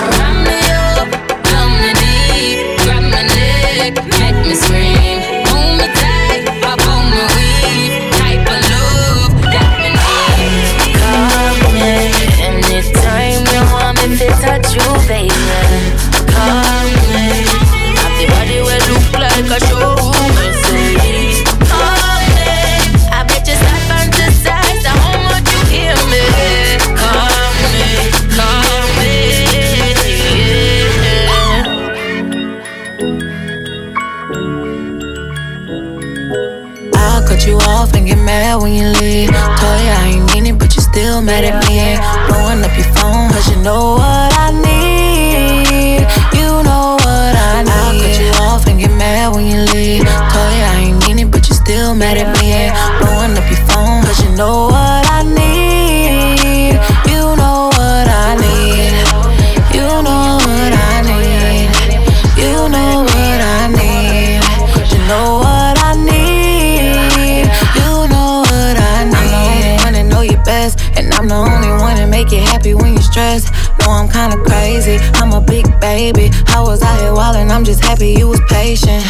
Stressed. 73.15 73.47
No, 73.79 73.91
I'm 73.91 74.09
kinda 74.09 74.35
crazy. 74.43 74.97
I'm 75.19 75.31
a 75.31 75.39
big 75.39 75.65
baby. 75.79 76.31
I 76.47 76.59
was 76.59 76.81
out 76.81 76.99
here 76.99 77.13
wildin', 77.13 77.49
I'm 77.49 77.63
just 77.63 77.81
happy 77.81 78.09
you 78.19 78.27
was 78.27 78.41
patient. 78.49 79.03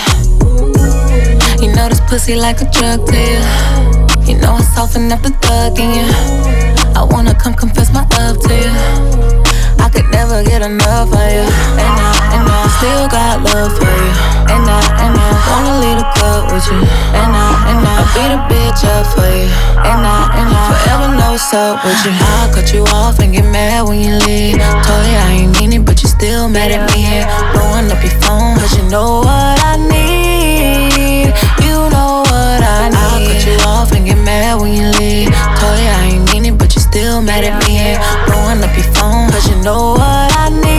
You 1.61 1.73
know 1.73 1.89
this 1.89 2.01
pussy 2.07 2.35
like 2.35 2.61
a 2.61 2.67
drug 2.69 2.99
you. 3.09 3.41
You 4.29 4.37
know 4.41 4.53
I 4.61 4.63
soften 4.75 5.11
up 5.11 5.23
the 5.23 5.31
thug 5.41 5.79
in 5.79 5.89
you. 5.99 6.07
I 6.99 7.03
wanna 7.11 7.33
come 7.33 7.55
confess 7.55 7.91
my 7.91 8.05
love 8.17 8.37
to 8.45 8.53
you. 8.63 8.73
I 9.85 9.89
could 9.93 10.07
never 10.11 10.43
get 10.43 10.61
enough 10.61 11.09
of 11.21 11.27
you. 11.37 11.45
And 11.83 11.93
I, 12.07 12.11
and 12.35 12.45
I 12.61 12.64
still 12.79 13.07
got 13.07 13.39
love 13.43 13.71
for 13.71 13.87
you. 13.87 14.11
And 14.51 14.63
I, 14.67 14.79
and 15.03 15.15
I 15.15 15.29
wanna 15.47 15.79
leave 15.79 15.99
the 15.99 16.07
club 16.15 16.51
with 16.51 16.65
you. 16.67 16.81
And 17.15 17.31
I, 17.31 17.47
and 17.71 17.79
I 17.79 17.95
beat 18.11 18.31
a 18.35 18.39
bitch 18.51 18.83
up 18.83 19.07
for 19.15 19.23
you. 19.23 19.47
And 19.79 20.01
I, 20.03 20.19
and 20.39 20.49
I 20.51 20.63
forever 20.71 21.07
know 21.15 21.31
what's 21.31 21.53
up 21.53 21.83
with 21.85 21.99
you. 22.03 22.11
I'll 22.11 22.51
cut 22.53 22.73
you 22.73 22.83
off 22.91 23.19
and 23.19 23.31
get 23.31 23.47
mad 23.47 23.87
when 23.87 23.99
you 23.99 24.15
leave. 24.27 24.59
Told 24.59 25.03
you 25.07 25.15
I 25.15 25.39
ain't 25.39 25.51
mean 25.59 25.71
it, 25.73 25.85
but 25.85 26.03
you 26.03 26.09
still 26.09 26.49
mad 26.49 26.71
at 26.71 26.83
me. 26.91 26.99
Here, 26.99 27.25
blowing 27.53 27.87
up 27.91 28.01
your 28.03 28.15
phone, 28.23 28.59
cause 28.59 28.75
you 28.75 28.83
know 28.91 29.23
what 29.23 29.57
I 29.63 29.79
need. 29.79 31.31
You 31.63 31.75
know 31.95 32.27
what 32.27 32.59
I 32.59 32.91
need. 32.91 32.99
I'll 32.99 33.23
cut 33.23 33.41
you 33.47 33.57
off 33.63 33.91
and 33.93 34.05
get 34.05 34.19
mad 34.19 34.59
when 34.59 34.73
you 34.75 34.87
leave. 34.99 35.31
Told 35.59 35.79
you 35.79 35.91
I 35.95 36.11
ain't 36.11 36.25
mean 36.31 36.45
it, 36.45 36.57
but 36.57 36.75
you 36.75 36.81
still 36.81 37.21
mad 37.21 37.43
at 37.43 37.55
me. 37.63 37.79
Here, 37.79 37.99
blowing 38.27 38.59
up 38.59 38.73
your 38.75 38.89
phone, 38.95 39.31
cause 39.31 39.47
you 39.47 39.55
know 39.63 39.95
what 39.95 40.29
I 40.35 40.49
need. 40.49 40.74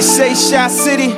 You 0.00 0.06
say 0.06 0.34
Shot 0.34 0.70
City? 0.70 1.10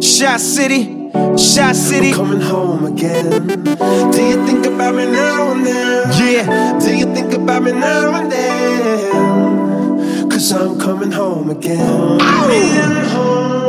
Shot 0.00 0.40
City? 0.40 1.08
Shot 1.38 1.76
City? 1.76 2.12
coming 2.12 2.40
home 2.40 2.84
again. 2.84 3.46
Do 3.46 4.22
you 4.30 4.44
think 4.44 4.66
about 4.66 4.96
me 4.96 5.04
now 5.06 5.52
and 5.52 5.64
then? 5.64 6.08
Yeah. 6.18 6.78
Do 6.80 6.96
you 6.96 7.06
think 7.14 7.32
about 7.32 7.62
me 7.62 7.70
now 7.70 8.12
and 8.20 8.32
then? 8.32 10.28
Cause 10.28 10.50
I'm 10.50 10.80
coming 10.80 11.12
home 11.12 11.50
again. 11.50 12.18
Coming 12.18 13.04
home. 13.12 13.65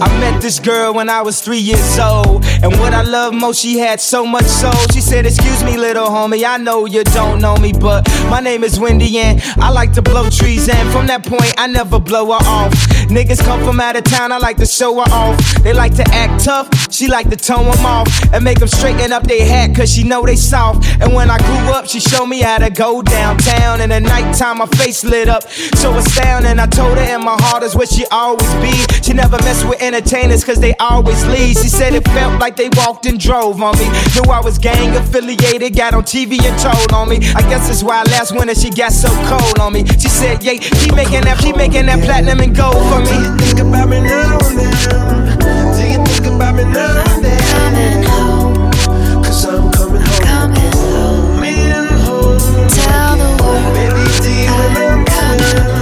I 0.00 0.08
met 0.20 0.42
this 0.42 0.58
girl 0.58 0.92
when 0.94 1.08
I 1.08 1.22
was 1.22 1.40
three 1.40 1.58
years 1.58 1.98
old. 1.98 2.44
And 2.62 2.72
what 2.80 2.94
I 2.94 3.02
love 3.02 3.34
most, 3.34 3.60
she 3.60 3.78
had 3.78 4.00
so 4.00 4.26
much 4.26 4.44
soul. 4.44 4.72
She 4.92 5.00
said, 5.00 5.26
Excuse 5.26 5.62
me, 5.62 5.76
little 5.76 6.06
homie, 6.06 6.44
I 6.44 6.56
know 6.56 6.86
you 6.86 7.04
don't 7.04 7.40
know 7.40 7.56
me, 7.56 7.72
but 7.72 8.08
my 8.30 8.40
name 8.40 8.64
is 8.64 8.80
Wendy 8.80 9.18
and 9.18 9.40
I 9.58 9.70
like 9.70 9.92
to 9.92 10.02
blow 10.02 10.28
trees. 10.30 10.68
And 10.68 10.90
from 10.90 11.06
that 11.06 11.24
point, 11.24 11.54
I 11.58 11.66
never 11.66 12.00
blow 12.00 12.26
her 12.26 12.44
off. 12.44 12.72
Niggas 13.08 13.44
come 13.44 13.62
from 13.64 13.80
out 13.80 13.96
of 13.96 14.04
town, 14.04 14.32
I 14.32 14.38
like 14.38 14.56
to 14.56 14.66
show 14.66 14.94
her 14.96 15.12
off. 15.12 15.38
They 15.62 15.72
like 15.72 15.94
to 15.96 16.04
act 16.08 16.44
tough, 16.44 16.68
she 16.92 17.06
like 17.06 17.30
to 17.30 17.36
tone 17.36 17.70
them 17.70 17.86
off. 17.86 18.08
And 18.32 18.42
make 18.42 18.58
them 18.58 18.68
straighten 18.68 19.12
up 19.12 19.24
their 19.24 19.46
hat, 19.46 19.76
cause 19.76 19.92
she 19.92 20.02
know 20.02 20.24
they 20.26 20.36
soft. 20.36 20.84
And 21.00 21.14
when 21.14 21.30
I 21.30 21.38
grew 21.38 21.72
up, 21.72 21.86
she 21.86 22.00
showed 22.00 22.26
me 22.26 22.40
how 22.40 22.58
to 22.58 22.70
go 22.70 23.02
downtown. 23.02 23.80
And 23.80 23.92
at 23.92 24.02
nighttime, 24.02 24.58
my 24.58 24.66
face 24.66 25.04
lit 25.04 25.28
up. 25.28 25.48
So 25.50 25.94
astounding, 25.94 26.58
I 26.58 26.66
told 26.66 26.98
her, 26.98 27.04
and 27.04 27.22
my 27.22 27.36
heart 27.40 27.62
is 27.62 27.76
where 27.76 27.86
she 27.86 28.06
always 28.06 28.54
be. 28.54 28.72
She 29.02 29.12
never 29.12 29.36
mess 29.38 29.64
with 29.64 29.80
entertainers, 29.84 30.44
cause 30.44 30.58
they 30.58 30.74
always 30.76 31.24
leave. 31.26 31.56
She 31.56 31.68
said 31.68 31.94
it 31.94 32.04
felt 32.08 32.40
like 32.40 32.56
they 32.56 32.70
walked 32.76 33.06
and 33.06 33.20
drove 33.20 33.60
on 33.62 33.76
me. 33.78 33.84
Knew 34.14 34.30
I 34.30 34.40
was 34.42 34.58
gang 34.58 34.96
affiliated, 34.96 35.76
got 35.76 35.94
on 35.94 36.02
TV 36.02 36.42
and 36.42 36.58
told 36.58 36.92
on 36.92 37.08
me. 37.08 37.16
I 37.36 37.42
guess 37.48 37.68
that's 37.68 37.82
why 37.82 38.02
last 38.04 38.32
winter 38.34 38.54
she 38.54 38.70
got 38.70 38.92
so 38.92 39.08
cold 39.28 39.58
on 39.60 39.72
me. 39.74 39.84
She 39.86 40.08
said, 40.08 40.42
Yeah, 40.42 40.54
keep 40.54 40.94
making 40.94 41.22
that, 41.22 41.38
keep 41.38 41.56
making 41.56 41.86
that 41.86 42.02
platinum 42.02 42.40
and 42.40 42.56
gold 42.56 42.82
for 42.90 43.00
me. 43.00 43.06
Do 43.12 43.20
you 43.20 43.36
think 43.36 43.60
about 43.60 43.88
me 43.88 44.00
now 44.00 44.38
and 44.40 44.58
then? 44.58 45.76
Do 45.76 45.82
you 45.92 46.04
think 46.06 46.26
about 46.34 46.54
me 46.56 46.64
now 46.64 47.04
and 47.14 47.24
then? 47.24 47.40
Coming 47.52 48.02
home. 48.08 49.22
Cause 49.22 49.44
I'm 49.44 49.70
coming 49.72 50.00
home. 50.00 50.20
Coming 50.24 50.72
home. 50.72 51.36
Coming 51.36 51.70
home. 52.02 52.68
Tell 52.72 53.16
the 53.20 53.28
world. 53.42 53.74
Baby, 53.76 54.04
do 54.24 54.30
you 54.32 54.52
remember? 54.64 55.73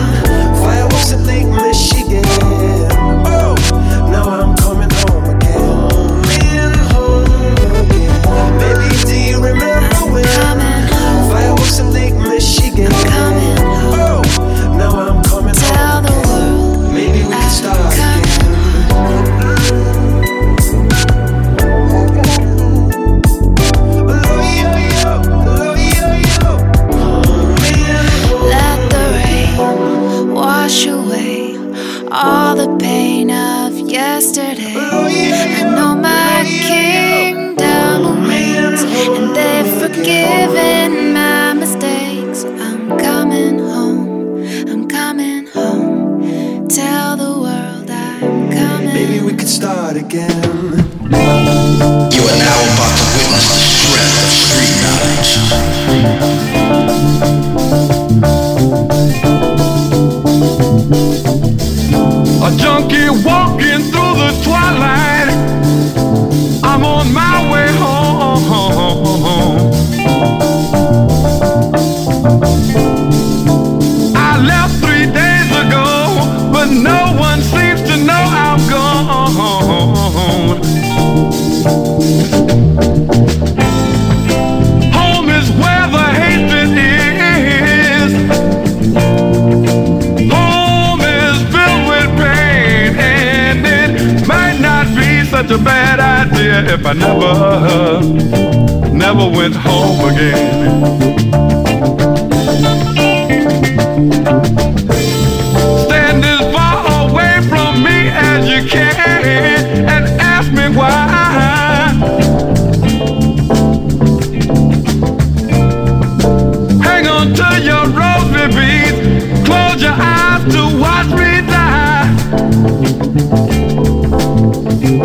You 124.93 124.99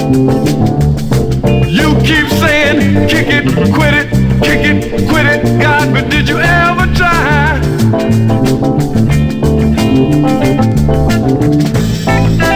keep 2.03 2.27
saying, 2.27 3.07
kick 3.07 3.27
it, 3.29 3.45
quit 3.73 3.93
it, 3.93 4.09
kick 4.43 4.65
it, 4.65 5.07
quit 5.07 5.25
it, 5.25 5.61
God, 5.61 5.93
but 5.93 6.09
did 6.11 6.27
you 6.27 6.37
ever 6.39 6.93
try 6.93 7.57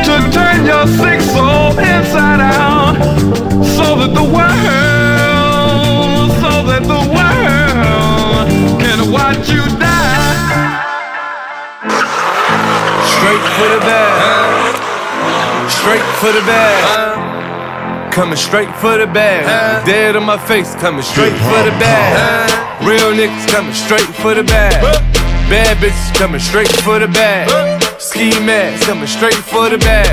to 0.04 0.32
turn 0.34 0.66
your 0.66 0.86
sick 0.88 1.22
soul 1.22 1.80
inside 1.80 2.42
out 2.42 2.98
so 3.64 3.96
that 3.96 4.12
the 4.14 4.24
world, 4.24 4.52
so 6.42 6.64
that 6.68 6.84
the 6.84 7.02
world 7.16 8.50
can 8.82 9.10
watch 9.10 9.48
you 9.50 9.64
die? 9.80 10.36
Straight 13.08 13.46
for 13.56 13.70
the 13.70 13.80
bed. 13.88 14.32
Straight 15.70 16.04
for 16.20 16.32
the 16.34 16.42
bag. 16.46 17.21
Coming 18.12 18.36
straight 18.36 18.68
for 18.76 18.98
the 18.98 19.08
bag. 19.08 19.86
Dead 19.86 20.18
on 20.18 20.26
my 20.26 20.38
face, 20.38 20.76
coming 20.76 21.02
straight 21.02 21.32
for 21.32 21.64
the 21.64 21.72
bag. 21.80 22.84
Real 22.86 23.16
niggas 23.16 23.48
coming 23.48 23.74
straight 23.74 24.10
for 24.20 24.36
the 24.36 24.44
bag. 24.44 24.84
Bad 25.48 25.78
bitches 25.78 26.14
coming 26.20 26.42
straight 26.42 26.68
for 26.84 27.00
the 27.00 27.08
bag. 27.08 27.48
Ski 28.00 28.32
mask 28.44 28.86
coming 28.86 29.08
straight 29.08 29.34
for 29.36 29.70
the 29.70 29.78
bag. 29.78 30.12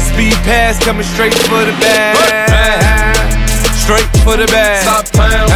Speed 0.00 0.32
pass 0.48 0.82
coming 0.82 1.04
straight 1.04 1.34
for 1.34 1.60
the 1.68 1.76
bag. 1.84 2.16
Straight 3.76 4.08
for 4.24 4.38
the 4.38 4.46
bag. 4.46 4.80
Stop 4.80 5.04
playing. 5.12 5.48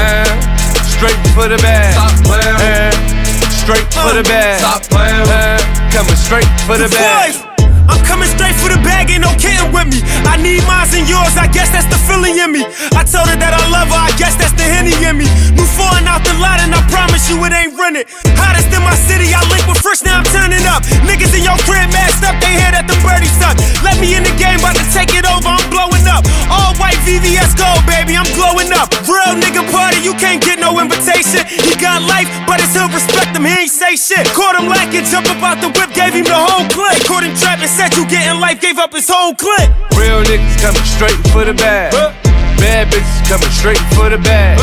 Straight 0.92 1.20
for 1.32 1.48
the 1.48 1.56
bag. 1.56 1.92
Stop 1.96 2.12
playing. 2.28 2.92
straight 3.64 3.88
for 3.96 4.12
the 4.12 4.22
bag. 4.28 4.58
Stop 4.60 4.82
playing. 4.92 5.24
Uh, 5.24 5.56
coming 5.90 6.16
straight 6.16 6.48
for 6.68 6.76
the 6.76 6.88
bag. 6.90 7.47
I'm 7.88 8.00
coming 8.04 8.28
straight 8.28 8.54
for 8.60 8.68
the 8.68 8.78
bag, 8.84 9.10
ain't 9.10 9.24
no 9.24 9.32
kidding 9.40 9.72
with 9.72 9.88
me. 9.88 10.04
I 10.28 10.36
need 10.36 10.60
mines 10.68 10.92
and 10.92 11.08
yours, 11.08 11.34
I 11.40 11.48
guess 11.48 11.72
that's 11.72 11.88
the 11.88 11.98
feeling 12.04 12.36
in 12.36 12.52
me. 12.52 12.62
I 12.94 13.02
told 13.02 13.26
her 13.28 13.38
that 13.40 13.52
I 13.56 13.62
love 13.72 13.88
her, 13.88 14.00
I 14.00 14.12
guess 14.20 14.36
that's 14.36 14.52
the 14.52 14.64
henny 14.64 14.94
in 15.04 15.16
me. 15.16 15.26
New 15.56 15.66
foreign 15.76 16.04
out 16.04 16.22
the 16.24 16.36
lot, 16.36 16.60
and 16.60 16.72
I 16.72 16.80
promise 16.92 17.28
you 17.32 17.40
it 17.44 17.52
ain't 17.52 17.74
running. 17.76 18.04
Hottest 18.36 18.68
in 18.72 18.82
my 18.84 18.94
city, 18.94 19.32
I 19.32 19.40
link 19.48 19.64
with 19.64 19.80
Fresh, 19.80 20.04
now 20.04 20.20
I'm 20.20 20.28
turning 20.28 20.64
up. 20.68 20.84
Niggas 21.08 21.32
in 21.32 21.42
your 21.44 21.56
crib 21.64 21.88
masked 21.90 22.24
up, 22.24 22.36
they 22.40 22.54
head 22.60 22.76
at 22.76 22.84
the 22.84 22.96
birdie 23.00 23.30
stuck. 23.30 23.56
Let 23.80 23.96
me 24.00 24.16
in 24.16 24.24
the 24.24 24.34
game, 24.36 24.60
about 24.60 24.76
to 24.76 24.86
take 24.92 25.16
it 25.16 25.24
over, 25.24 25.48
I'm 25.48 25.64
blowing 25.72 26.04
up. 26.08 26.24
All 26.52 26.76
white 26.76 26.98
VVS 27.08 27.56
gold, 27.56 27.84
baby, 27.88 28.16
I'm 28.16 28.28
glowing 28.36 28.72
up. 28.72 28.92
Real 29.08 29.36
nigga 29.36 29.64
party, 29.72 30.00
you 30.04 30.12
can't 30.16 30.40
get 30.40 30.60
no 30.60 30.76
invitation. 30.80 31.44
He 31.48 31.72
got 31.80 32.04
life, 32.04 32.28
but 32.44 32.60
it's 32.60 32.76
he'll 32.76 32.90
respect 32.92 33.36
him, 33.36 33.44
he 33.44 33.68
ain't 33.68 33.72
say 33.72 33.96
shit. 33.96 34.24
Caught 34.32 34.60
him 34.60 34.68
lacking, 34.68 35.04
jump 35.08 35.28
about 35.28 35.60
the 35.60 35.68
whip, 35.72 35.92
gave 35.92 36.12
him 36.16 36.24
the 36.28 36.36
you 37.98 38.06
getting 38.06 38.38
life, 38.38 38.60
gave 38.60 38.78
up 38.78 38.92
his 38.94 39.10
whole 39.10 39.34
clip. 39.34 39.66
Real 39.98 40.22
niggas 40.22 40.54
coming 40.62 40.86
straight 40.86 41.18
for 41.34 41.42
the 41.42 41.54
bag. 41.54 41.90
Bad 42.62 42.86
bitches 42.94 43.22
coming 43.26 43.50
straight 43.50 43.82
for 43.98 44.06
the 44.06 44.18
bag. 44.22 44.54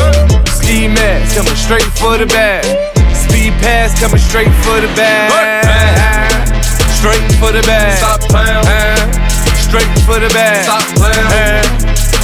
Ski 0.48 0.88
mask 0.88 1.36
coming 1.36 1.56
straight 1.56 1.90
for 2.00 2.16
the 2.16 2.24
bag. 2.32 2.64
Speed 3.12 3.52
pass 3.60 3.92
coming 4.00 4.20
straight 4.20 4.52
for 4.64 4.80
the 4.80 4.88
bag. 4.96 5.28
Straight 6.96 7.28
for 7.36 7.52
the 7.52 7.60
bag. 7.68 8.00
Stop 8.00 8.24
playing. 8.24 8.64
Straight 9.68 9.92
for 10.08 10.16
the 10.16 10.32
bag. 10.32 10.64
Stop 10.64 10.86
playing. 10.96 11.68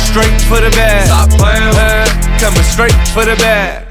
Straight 0.09 0.39
for 0.49 0.61
the 0.65 0.73
bag. 0.73 1.05
Stop 1.13 1.29
playing. 1.37 2.09
Coming 2.41 2.67
straight 2.73 2.97
for 3.13 3.29
the 3.29 3.37
bag. 3.37 3.85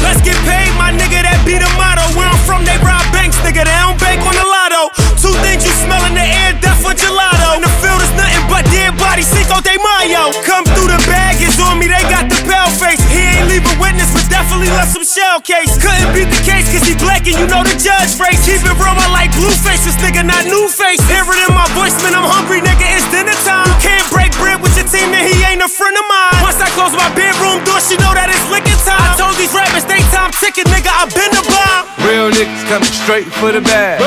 Let's 0.00 0.24
get 0.24 0.36
paid, 0.48 0.72
my 0.80 0.90
nigga, 0.90 1.20
that 1.20 1.44
be 1.44 1.60
the 1.60 1.68
motto. 1.76 2.01
Where 2.12 2.28
I'm 2.28 2.40
from, 2.44 2.64
they 2.68 2.76
rob 2.84 3.04
banks, 3.12 3.40
nigga, 3.40 3.64
they 3.64 3.78
don't 3.80 3.96
bank 3.96 4.20
on 4.20 4.36
the 4.36 4.44
lotto. 4.44 4.92
Two 5.16 5.32
things 5.40 5.64
you 5.64 5.72
smell 5.80 6.04
in 6.04 6.14
the 6.14 6.24
air, 6.24 6.52
death 6.60 6.84
or 6.84 6.92
gelato. 6.92 7.56
In 7.56 7.62
the 7.64 7.72
field 7.80 8.00
is 8.04 8.12
nothing 8.12 8.44
but 8.52 8.64
dead 8.68 8.92
bodies, 9.00 9.28
Cinco 9.32 9.64
de 9.64 9.80
Mayo. 9.80 10.28
Come 10.44 10.68
through 10.76 10.92
the 10.92 11.00
bag, 11.08 11.40
it's 11.40 11.56
on 11.56 11.80
me, 11.80 11.88
they 11.88 12.04
got 12.12 12.28
the 12.28 12.36
pale 12.44 12.68
face. 12.76 13.00
He 13.08 13.22
ain't 13.22 13.48
leave 13.48 13.64
a 13.64 13.74
witness, 13.80 14.12
but 14.12 14.28
definitely 14.28 14.68
left 14.76 14.92
some 14.92 15.06
shell 15.06 15.40
case. 15.40 15.72
Couldn't 15.80 16.12
beat 16.12 16.28
the 16.28 16.42
case, 16.44 16.68
cause 16.68 16.84
he 16.84 16.92
black 17.00 17.24
and 17.24 17.36
you 17.38 17.46
know 17.48 17.64
the 17.64 17.76
judge 17.80 18.12
race. 18.20 18.44
Keep 18.44 18.60
it 18.66 18.76
real, 18.76 18.92
I 18.92 19.08
like 19.08 19.32
blue 19.32 19.52
face, 19.64 19.88
this 19.88 19.96
nigga 20.04 20.20
not 20.20 20.44
new 20.44 20.68
face. 20.68 21.00
Hear 21.08 21.24
it 21.24 21.40
in 21.48 21.52
my 21.56 21.64
voice, 21.72 21.96
man, 22.04 22.12
I'm 22.12 22.28
hungry, 22.28 22.60
nigga, 22.60 22.84
it's 22.92 23.08
dinner 23.08 23.36
time. 23.46 23.64
You 23.72 23.78
can't 23.80 24.06
break 24.12 24.36
bread 24.36 24.60
with 24.60 24.76
your 24.76 24.84
team, 24.84 25.08
man, 25.14 25.24
he 25.24 25.40
ain't 25.48 25.64
a 25.64 25.70
friend 25.70 25.96
of 25.96 26.04
mine. 26.12 26.44
Once 26.44 26.60
I 26.60 26.68
close 26.76 26.92
my 26.92 27.08
bedroom 27.16 27.64
door, 27.64 27.80
she 27.80 27.96
know 28.02 28.12
that 28.12 28.28
it's 28.28 28.44
licking 28.52 28.80
time. 28.84 29.00
I 29.00 29.16
told 29.16 29.38
these 29.40 29.54
rappers, 29.54 29.86
they 29.88 30.02
time 30.12 30.34
ticking, 30.36 30.68
nigga, 30.68 30.92
I've 30.92 31.08
been 31.14 31.32
the 31.32 31.44
bomb. 31.48 32.01
Real 32.06 32.30
niggas 32.30 32.64
coming 32.68 32.92
straight 33.04 33.26
for 33.26 33.52
the 33.52 33.60
bag. 33.60 34.00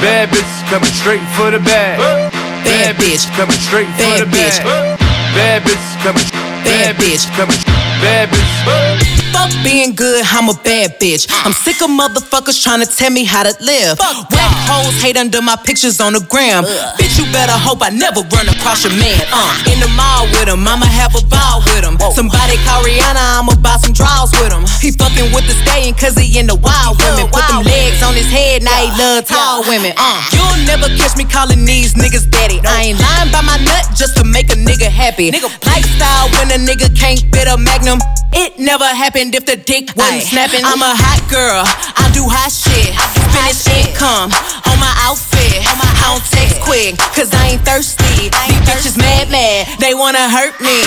Bad 0.00 0.28
bitches 0.30 0.62
coming 0.70 0.90
straight 0.90 1.24
for 1.36 1.50
the 1.50 1.58
bag. 1.60 1.98
Bad 2.64 2.96
bitch 2.96 3.26
coming 3.36 3.60
straight 3.60 3.88
for 3.96 4.24
the 4.24 4.26
bag. 4.26 4.98
Bad 5.34 5.62
bitches 5.62 5.96
coming. 6.02 6.24
Bad 6.64 6.96
bitch 6.96 7.26
coming. 7.36 7.60
Bad 8.00 8.28
bitch. 8.28 9.15
Fuck 9.36 9.52
being 9.60 9.92
good, 9.92 10.24
I'm 10.32 10.48
a 10.48 10.56
bad 10.64 10.96
bitch. 10.96 11.28
I'm 11.44 11.52
sick 11.52 11.76
of 11.84 11.92
motherfuckers 11.92 12.56
trying 12.64 12.80
to 12.80 12.88
tell 12.88 13.12
me 13.12 13.24
how 13.24 13.44
to 13.44 13.52
live. 13.60 13.98
Fuck 14.00 14.32
Whack 14.32 14.56
hoes 14.64 14.96
hate 15.04 15.20
under 15.20 15.42
my 15.44 15.56
pictures 15.60 16.00
on 16.00 16.16
the 16.16 16.24
gram. 16.24 16.64
Bitch, 16.96 17.20
you 17.20 17.28
better 17.36 17.52
hope 17.52 17.84
I 17.84 17.90
never 17.92 18.24
run 18.32 18.48
across 18.48 18.88
your 18.88 18.96
man. 18.96 19.20
Uh, 19.28 19.52
in 19.68 19.76
the 19.84 19.92
mall 19.92 20.24
with 20.32 20.48
him, 20.48 20.64
I'ma 20.64 20.88
have 20.88 21.12
a 21.12 21.22
ball 21.28 21.60
with 21.68 21.84
him. 21.84 22.00
Somebody 22.16 22.56
call 22.64 22.80
Rihanna, 22.80 23.44
I'ma 23.44 23.54
buy 23.60 23.76
some 23.76 23.92
draws 23.92 24.32
with 24.32 24.48
him. 24.48 24.64
He 24.80 24.90
fucking 24.96 25.28
with 25.36 25.44
the 25.44 25.54
stallion 25.60 25.92
cause 25.92 26.16
he 26.16 26.40
in 26.40 26.48
the 26.48 26.56
wild 26.56 26.96
women. 26.96 27.28
Put 27.28 27.44
them 27.52 27.60
on 28.06 28.14
his 28.14 28.30
head, 28.30 28.62
now 28.62 28.78
he 28.78 28.88
love 28.94 29.26
tall 29.26 29.66
women. 29.66 29.90
Uh, 29.98 30.22
you'll 30.30 30.62
never 30.62 30.86
catch 30.94 31.18
me 31.18 31.26
calling 31.26 31.66
these 31.66 31.94
niggas 31.94 32.30
daddy. 32.30 32.62
I 32.62 32.94
ain't 32.94 33.00
lying 33.02 33.30
by 33.34 33.42
my 33.42 33.58
nut 33.58 33.90
just 33.98 34.16
to 34.16 34.24
make 34.24 34.54
a 34.54 34.58
nigga 34.58 34.86
happy. 34.86 35.34
Nigga, 35.34 35.50
Lifestyle 35.66 36.30
when 36.38 36.54
a 36.54 36.58
nigga 36.62 36.86
can't 36.94 37.18
fit 37.34 37.50
a 37.50 37.58
magnum. 37.58 37.98
It 38.32 38.58
never 38.58 38.86
happened 38.86 39.34
if 39.34 39.46
the 39.46 39.56
dick 39.56 39.90
wasn't 39.96 40.22
snapping. 40.22 40.62
I'm 40.62 40.82
a 40.82 40.94
hot 40.94 41.22
girl, 41.26 41.66
I 41.98 42.06
do 42.14 42.22
hot 42.30 42.52
shit. 42.54 42.94
Fashion 43.34 43.90
Nova 43.98 44.30
on 44.70 44.76
my 44.78 44.94
outfit. 45.02 45.66
I 45.66 45.74
don't 46.06 46.22
text 46.30 46.62
quick, 46.62 46.94
cause 47.10 47.34
I 47.34 47.58
ain't 47.58 47.64
thirsty. 47.66 48.30
These 48.30 48.62
bitches 48.62 48.96
mad, 48.96 49.26
mad, 49.34 49.66
they 49.82 49.94
wanna 49.94 50.30
hurt 50.30 50.60
me. 50.62 50.78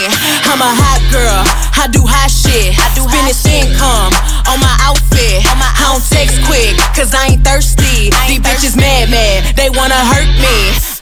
I'm 0.48 0.62
a 0.64 0.72
hot 0.72 1.04
girl, 1.12 1.44
I 1.76 1.92
do 1.92 2.08
hot 2.08 2.32
shit. 2.32 2.80
I 2.80 2.88
do 2.96 3.04
Fashion 3.04 3.76
Nova 3.76 4.16
on 4.48 4.60
my 4.64 4.76
outfit. 4.88 5.44
I 5.80 5.96
don't 5.96 6.06
text 6.06 6.38
quick, 6.46 6.76
cause 6.94 7.09
I 7.14 7.34
ain't 7.34 7.44
thirsty. 7.44 8.12
These 8.28 8.40
bitches 8.40 8.78
mad, 8.78 9.10
mad, 9.10 9.56
they 9.56 9.70
wanna 9.70 9.96
hurt 9.96 10.30
me. 10.38 10.56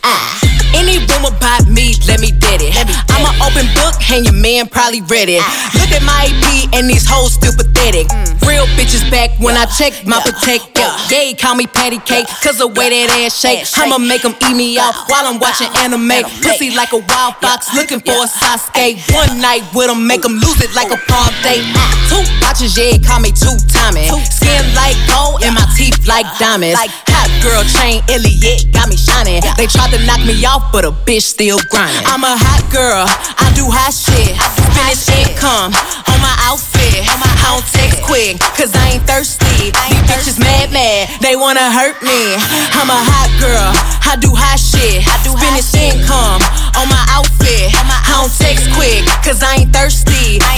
Ah. 0.04 0.67
Any 0.76 1.00
rumor 1.08 1.32
about 1.36 1.68
me, 1.68 1.96
let 2.08 2.20
me 2.20 2.32
dead 2.32 2.62
it. 2.62 2.74
I'm 3.12 3.24
an 3.24 3.36
open 3.44 3.68
book, 3.74 3.96
and 4.12 4.26
your 4.26 4.36
man 4.36 4.68
probably 4.68 5.02
read 5.02 5.30
it. 5.30 5.42
Ah. 5.42 5.72
Look 5.80 5.92
at 5.92 6.04
my 6.04 6.28
EP, 6.28 6.74
and 6.76 6.90
these 6.90 7.06
hoes 7.08 7.34
still 7.34 7.54
pathetic. 7.54 8.08
Mm. 8.08 8.48
Real 8.48 8.66
bitches 8.80 9.04
back 9.12 9.32
when 9.40 9.56
I 9.56 9.66
check 9.66 9.94
my 10.06 10.20
protector. 10.24 10.90
Yeah, 11.12 11.36
call 11.36 11.56
me 11.56 11.68
patty 11.68 12.00
cake, 12.00 12.28
cause 12.44 12.58
the 12.58 12.68
way 12.68 12.90
that 12.90 13.12
ass 13.20 13.36
shake. 13.40 13.68
I'ma 13.76 13.98
make 14.00 14.24
them 14.24 14.36
eat 14.40 14.56
me 14.56 14.80
out 14.80 14.96
while 15.12 15.28
I'm 15.28 15.40
watching 15.40 15.68
anime. 15.78 16.24
Pussy 16.42 16.72
like 16.72 16.94
a 16.94 17.04
wild 17.04 17.36
fox, 17.44 17.74
looking 17.76 18.00
for 18.00 18.16
a 18.24 18.28
Sasuke. 18.28 18.98
One 19.14 19.40
night 19.44 19.68
with 19.76 19.88
them, 19.88 20.08
make 20.08 20.24
them 20.24 20.40
lose 20.40 20.60
it 20.64 20.74
like 20.74 20.92
a 20.92 21.00
prom 21.12 21.30
date. 21.44 21.64
Ah. 21.76 21.92
Two 22.08 22.24
watches, 22.40 22.78
yeah, 22.80 22.96
call 23.04 23.20
me 23.20 23.36
two 23.36 23.56
timing. 23.68 24.08
Skin 24.26 24.64
like 24.74 24.96
gold, 25.12 25.44
and 25.44 25.54
my 25.54 25.68
teeth 25.76 26.08
like 26.08 26.26
diamonds. 26.40 26.80
Hot 26.80 27.30
girl 27.44 27.64
chain, 27.68 28.00
Elliot, 28.08 28.72
got 28.72 28.88
me 28.88 28.96
shining. 28.96 29.44
They 29.60 29.68
tried 29.68 29.92
to 29.92 30.00
knock 30.08 30.24
me 30.24 30.40
off, 30.48 30.57
but 30.72 30.86
a 30.86 30.92
bitch 30.92 31.24
still 31.24 31.60
grinding. 31.70 32.02
I'm 32.08 32.24
a 32.24 32.34
hot 32.34 32.66
girl, 32.74 33.06
I 33.06 33.48
do 33.54 33.70
hot 33.70 33.94
shit. 33.94 34.34
Fashion 34.74 35.30
Nova 35.38 35.70
on 36.10 36.20
my 36.24 36.36
outfit. 36.50 37.06
I 37.06 37.54
don't 37.54 37.66
text 37.70 38.02
quick, 38.02 38.40
cause 38.58 38.74
I 38.74 38.98
ain't 38.98 39.06
thirsty. 39.06 39.70
These 39.70 40.02
bitches 40.10 40.40
mad, 40.42 40.74
mad, 40.74 41.10
they 41.22 41.36
wanna 41.36 41.70
hurt 41.70 42.02
me. 42.02 42.36
I'm 42.74 42.90
a 42.90 43.02
hot 43.02 43.30
girl, 43.38 43.70
I 44.08 44.18
do 44.18 44.34
hot 44.34 44.58
shit. 44.58 45.06
Fashion 45.38 46.02
Nova 46.10 46.42
on 46.80 46.90
my 46.90 47.04
outfit. 47.14 47.70
I 48.08 48.24
don't 48.24 48.34
text 48.34 48.66
quick, 48.74 49.06
cause 49.22 49.44
I 49.44 49.62
ain't 49.62 49.72
thirsty. 49.76 50.42
These 50.42 50.57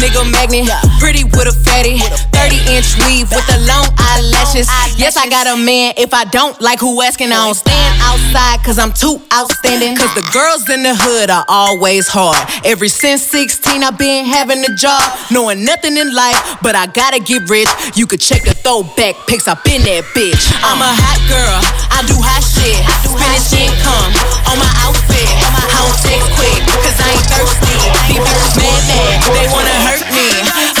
nigga 0.00 0.24
magnet, 0.32 0.66
pretty 0.98 1.24
with 1.24 1.46
a 1.46 1.52
fatty. 1.52 2.00
30 2.32 2.56
inch 2.72 2.96
weave 3.04 3.28
with 3.30 3.46
the 3.46 3.58
long 3.68 3.86
eyelashes. 3.98 4.66
Yes, 4.96 5.16
I 5.16 5.28
got 5.28 5.46
a 5.46 5.56
man. 5.56 5.94
If 5.96 6.14
I 6.14 6.24
don't 6.24 6.58
like 6.60 6.80
who 6.80 7.02
asking, 7.02 7.28
I 7.32 7.44
don't 7.44 7.54
stand 7.54 7.89
outside 8.02 8.62
cause 8.64 8.78
I'm 8.78 8.92
too 8.92 9.20
outstanding. 9.32 9.96
Cause 9.96 10.14
the 10.14 10.26
girls 10.32 10.68
in 10.70 10.82
the 10.82 10.94
hood 10.94 11.30
are 11.30 11.44
always 11.48 12.08
hard. 12.08 12.38
Ever 12.64 12.88
since 12.88 13.22
16, 13.26 13.82
I've 13.82 13.98
been 13.98 14.24
having 14.24 14.64
a 14.64 14.72
job. 14.74 15.02
Knowing 15.30 15.64
nothing 15.64 15.96
in 15.96 16.14
life, 16.14 16.38
but 16.62 16.74
I 16.74 16.86
gotta 16.86 17.20
get 17.20 17.48
rich. 17.48 17.68
You 17.94 18.06
could 18.06 18.20
check 18.20 18.42
the 18.42 18.54
throwback 18.54 19.16
pics, 19.26 19.48
I've 19.48 19.62
been 19.64 19.82
that 19.82 20.04
bitch. 20.14 20.44
I'm 20.62 20.80
a 20.80 20.92
hot 20.92 21.20
girl, 21.26 21.58
I 21.90 22.00
do 22.06 22.16
hot 22.18 22.42
shit. 22.44 22.78
Fashion 23.10 23.68
Nova 23.84 24.22
on 24.48 24.56
my 24.58 24.70
outfit. 24.86 25.28
I 25.42 25.66
don't 25.74 25.94
text 26.00 26.28
quick, 26.38 26.60
cause 26.80 26.98
I 27.00 27.10
ain't 27.14 27.26
thirsty. 27.26 27.74
These 28.08 28.22
bitches 28.22 28.56
mad, 28.60 28.80
mad, 28.86 29.16
they 29.34 29.46
wanna 29.50 29.76
hurt 29.86 30.06
me. 30.14 30.26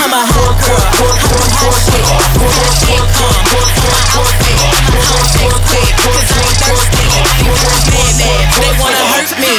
I'm 0.00 0.12
a 0.14 0.22
hot 0.24 0.54
girl, 0.62 0.84
I 0.88 1.26
do 1.26 1.38
hot 1.52 1.74
shit. 1.74 2.06
Fashion 2.38 3.02
Nova 3.18 3.50
on 3.50 3.88
my 3.90 4.02
outfit. 4.14 4.58
I 4.70 5.04
don't 5.04 5.26
text 5.34 5.58
quick, 5.68 5.90
cause 5.98 6.30
I 6.30 6.38
ain't 6.40 6.58
thirsty. 6.64 7.09
Me. 9.40 9.52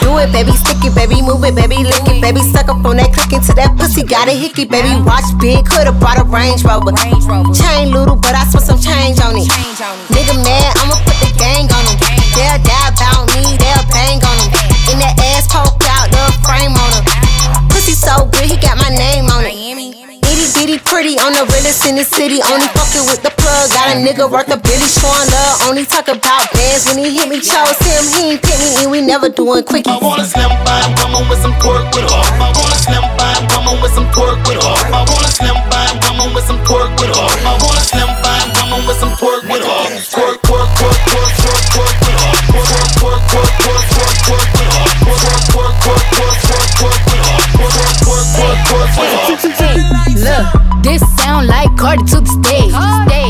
Do 0.00 0.18
it, 0.18 0.32
baby, 0.32 0.52
stick 0.52 0.82
it, 0.82 0.94
baby, 0.94 1.22
move 1.22 1.44
it, 1.44 1.54
baby, 1.54 1.84
lick 1.84 2.06
it, 2.08 2.20
baby, 2.20 2.40
suck 2.40 2.68
up 2.68 2.84
on 2.84 2.96
that 2.96 3.12
click 3.14 3.32
into 3.32 3.54
that 3.54 3.76
pussy, 3.78 4.02
got 4.02 4.26
a 4.28 4.34
hickey, 4.34 4.64
baby, 4.64 4.96
watch 5.04 5.26
big, 5.38 5.66
could've 5.66 5.98
brought 6.00 6.18
a 6.18 6.24
Range 6.24 6.58
Rover. 6.64 6.92
Chain 7.54 7.92
little, 7.92 8.16
but 8.16 8.34
I 8.34 8.42
spent 8.48 8.64
some 8.66 8.80
change 8.80 9.20
on 9.20 9.36
it. 9.36 9.46
Nigga 10.10 10.34
mad, 10.42 10.72
I'ma 10.80 10.96
put 11.04 11.18
the 11.20 11.30
gang 11.38 11.68
on 11.70 11.84
him. 11.86 11.98
They'll 12.34 12.60
die 12.64 12.88
about 12.90 13.28
me, 13.34 13.58
they'll 13.60 13.86
bang 13.92 14.18
on 14.24 14.36
him. 14.40 14.50
In 14.90 14.96
that 15.04 15.14
ass 15.36 15.46
poke 15.46 15.84
out, 15.84 16.08
the 16.10 16.22
frame 16.42 16.74
on 16.74 16.90
him. 16.96 17.04
Pussy 17.68 17.94
so 17.94 18.26
good, 18.32 18.48
he 18.48 18.56
got 18.56 18.78
my 18.78 18.90
name 18.90 19.26
on 19.28 19.44
it. 19.44 19.57
Itty 20.48 20.64
bitty 20.64 20.78
pretty 20.80 21.20
on 21.20 21.36
the 21.36 21.44
realest 21.52 21.84
in 21.84 21.96
the 22.00 22.04
city. 22.04 22.40
Only 22.40 22.64
fucking 22.72 23.04
with 23.04 23.20
the 23.20 23.28
plug. 23.36 23.68
Got 23.68 23.92
a 23.92 24.00
nigga 24.00 24.24
worth 24.24 24.48
a 24.48 24.56
billy 24.56 24.88
showing 24.88 25.28
love. 25.28 25.68
Only 25.68 25.84
talk 25.84 26.08
about 26.08 26.48
bands 26.56 26.88
when 26.88 27.04
he 27.04 27.12
hit 27.12 27.28
me. 27.28 27.36
Chose 27.36 27.76
him, 27.84 28.00
he 28.16 28.32
ain't 28.32 28.40
pick 28.40 28.56
me, 28.56 28.80
and 28.80 28.88
we 28.88 29.04
never 29.04 29.28
doing 29.28 29.60
quickies. 29.60 29.92
I 29.92 30.00
want 30.00 30.22
a 30.22 30.24
slim 30.24 30.48
fine 30.64 30.88
woman 30.96 31.28
with 31.28 31.40
some 31.44 31.52
twerk 31.60 31.92
with 31.92 32.08
her. 32.08 32.24
I 32.40 32.48
want 32.56 32.72
a 32.72 32.80
slim 32.80 33.04
fine 33.20 33.44
woman 33.52 33.76
with 33.84 33.92
some 33.92 34.08
twerk 34.08 34.40
with 34.48 34.56
her. 34.64 34.76
I 34.88 35.04
want 35.04 35.28
a 35.28 35.30
slim 35.36 35.58
fine 35.68 35.96
woman 36.00 36.32
with 36.32 36.44
some 36.48 36.60
twerk 36.64 36.96
with 36.96 37.12
her. 37.12 37.28
I 37.44 37.52
want 37.60 37.76
a 37.76 37.84
slim 37.84 38.08
fine 38.24 38.48
woman 38.56 38.80
with 38.88 38.96
some 38.96 39.12
twerk 39.20 39.44
with 39.52 39.60
her. 39.68 39.80
Twerk, 40.00 40.40
twerk, 40.48 40.68
twerk, 40.80 40.97
Cardi 51.88 52.04
to 52.04 52.20
the 52.20 52.28
stage. 52.28 52.76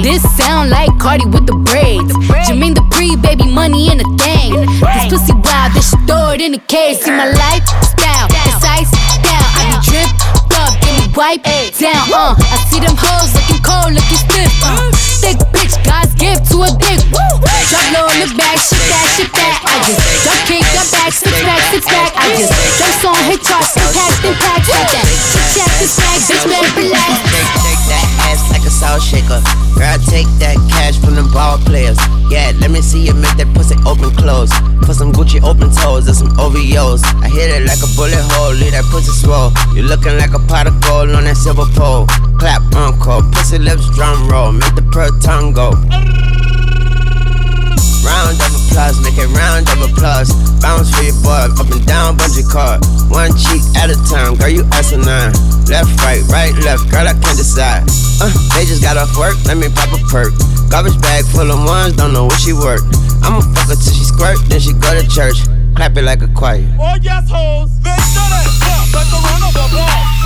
This 0.02 0.18
sound 0.34 0.74
like 0.74 0.90
Cardi 0.98 1.30
with 1.30 1.46
the 1.46 1.54
braids. 1.54 2.10
Jermaine 2.42 2.74
the 2.74 2.82
pre 2.90 3.14
baby 3.14 3.46
money 3.46 3.86
in 3.86 4.02
the 4.02 4.08
thing. 4.18 4.50
This 4.82 5.06
pussy 5.06 5.30
wild, 5.46 5.78
this 5.78 5.94
shit 5.94 6.02
throw 6.10 6.34
it 6.34 6.42
in 6.42 6.58
the 6.58 6.64
case. 6.66 7.06
See 7.06 7.14
my 7.14 7.30
lifestyle, 7.30 8.26
it's 8.50 8.58
ice 8.66 8.90
down. 9.22 9.46
I 9.54 9.62
be 9.70 9.78
drip 9.86 10.10
up, 10.58 10.74
give 10.82 10.90
me 10.90 11.06
wipe 11.14 11.46
down. 11.78 12.02
Uh, 12.10 12.34
I 12.34 12.58
see 12.66 12.82
them 12.82 12.98
hoes 12.98 13.30
looking 13.30 13.62
cold, 13.62 13.94
looking 13.94 14.22
stiff. 14.26 14.50
Uh, 14.66 14.90
thick 15.22 15.38
bitch, 15.54 15.78
God's 15.86 16.18
gift 16.18 16.50
to 16.50 16.66
a 16.66 16.70
dick. 16.82 16.98
Drop 17.14 17.86
low 17.94 18.10
in 18.10 18.26
the 18.26 18.30
back, 18.34 18.58
shit 18.58 18.82
that, 18.90 19.06
shit 19.14 19.30
that. 19.38 19.62
I 19.70 19.86
just 19.86 20.02
drop 20.26 20.40
kick, 20.50 20.66
got 20.74 20.86
back, 20.90 21.14
six 21.14 21.30
back, 21.46 21.62
six 21.70 21.86
back. 21.86 22.10
I 22.10 22.26
just 22.34 22.50
drop 22.74 22.94
song, 23.06 23.22
hit 23.22 23.38
charts, 23.38 23.78
impact, 23.78 24.18
impact, 24.26 24.66
like 24.66 24.90
that. 24.98 25.06
Chit 25.30 25.46
chat, 25.54 25.70
this 25.78 25.94
bag, 25.94 26.18
bitch, 26.26 26.42
better 26.42 26.74
relax. 26.74 27.67
That 27.88 28.04
ass 28.28 28.44
like 28.52 28.64
a 28.64 28.70
salt 28.70 29.02
shaker. 29.02 29.40
Girl, 29.74 29.98
take 30.04 30.28
that 30.38 30.56
cash 30.68 31.00
from 31.00 31.16
the 31.16 31.24
ball 31.32 31.58
players. 31.64 31.98
Yeah, 32.28 32.52
let 32.60 32.70
me 32.70 32.80
see 32.82 33.06
you 33.06 33.14
make 33.14 33.36
that 33.40 33.48
pussy 33.54 33.76
open 33.88 34.12
close. 34.14 34.52
Put 34.84 34.96
some 34.96 35.12
Gucci 35.12 35.42
open 35.42 35.72
toes 35.72 36.06
and 36.06 36.16
some 36.16 36.32
OVOs. 36.36 37.02
I 37.24 37.28
hit 37.28 37.48
it 37.50 37.64
like 37.64 37.80
a 37.80 37.90
bullet 37.96 38.20
hole, 38.36 38.52
leave 38.52 38.72
that 38.72 38.84
pussy 38.92 39.12
swole. 39.12 39.52
You 39.74 39.82
looking 39.82 40.16
like 40.18 40.34
a 40.34 40.42
pot 40.50 40.66
of 40.66 40.80
gold 40.80 41.10
on 41.10 41.24
that 41.24 41.36
silver 41.36 41.66
pole. 41.72 42.06
Clap 42.38 42.62
encore, 42.76 43.22
pussy 43.32 43.58
lips 43.58 43.88
drum 43.94 44.28
roll, 44.28 44.52
make 44.52 44.74
the 44.74 44.82
pearl 44.92 45.10
tongue 45.20 45.52
go. 45.52 45.72
Round 48.04 48.38
of 48.38 48.52
applause, 48.54 48.96
make 49.02 49.18
it 49.18 49.28
round 49.34 49.68
of 49.68 49.82
applause. 49.82 50.30
Bounce 50.62 50.90
for 50.94 51.02
your 51.02 51.18
boy, 51.22 51.50
up 51.58 51.68
and 51.70 51.84
down, 51.86 52.16
bungee 52.16 52.46
cord. 52.46 52.80
One 53.10 53.32
cheek 53.36 53.62
at 53.76 53.90
a 53.90 53.98
time, 54.06 54.36
girl, 54.36 54.48
you 54.48 54.64
asinine. 54.72 55.34
Left, 55.66 55.90
right, 56.00 56.22
right, 56.30 56.54
left, 56.62 56.90
girl, 56.90 57.06
I 57.06 57.14
can't 57.18 57.36
decide. 57.36 57.84
Uh, 58.20 58.30
they 58.54 58.64
just 58.64 58.82
got 58.82 58.96
off 58.96 59.10
work, 59.18 59.36
let 59.46 59.56
me 59.56 59.68
pop 59.68 59.92
a 59.92 60.00
perk. 60.08 60.32
Garbage 60.70 60.98
bag 61.00 61.24
full 61.26 61.50
of 61.50 61.60
ones, 61.64 61.96
don't 61.96 62.12
know 62.12 62.26
where 62.26 62.38
she 62.38 62.52
work. 62.52 62.82
I'ma 63.22 63.40
fuck 63.40 63.68
her 63.68 63.78
till 63.78 63.94
she 63.94 64.04
squirt, 64.04 64.38
then 64.48 64.60
she 64.60 64.72
go 64.72 64.94
to 64.94 65.06
church. 65.08 65.42
Clap 65.74 65.96
it 65.96 66.02
like 66.02 66.22
a 66.22 66.28
choir. 66.28 66.66
Oh 66.80 66.96
yes, 67.02 67.28
hoes. 67.30 67.70
Bitch, 67.82 67.98
that 68.14 68.46
clap 68.62 68.94
like 68.94 69.10
the 69.10 69.18
run 69.22 69.42
of 69.42 69.54
applause. 69.54 70.17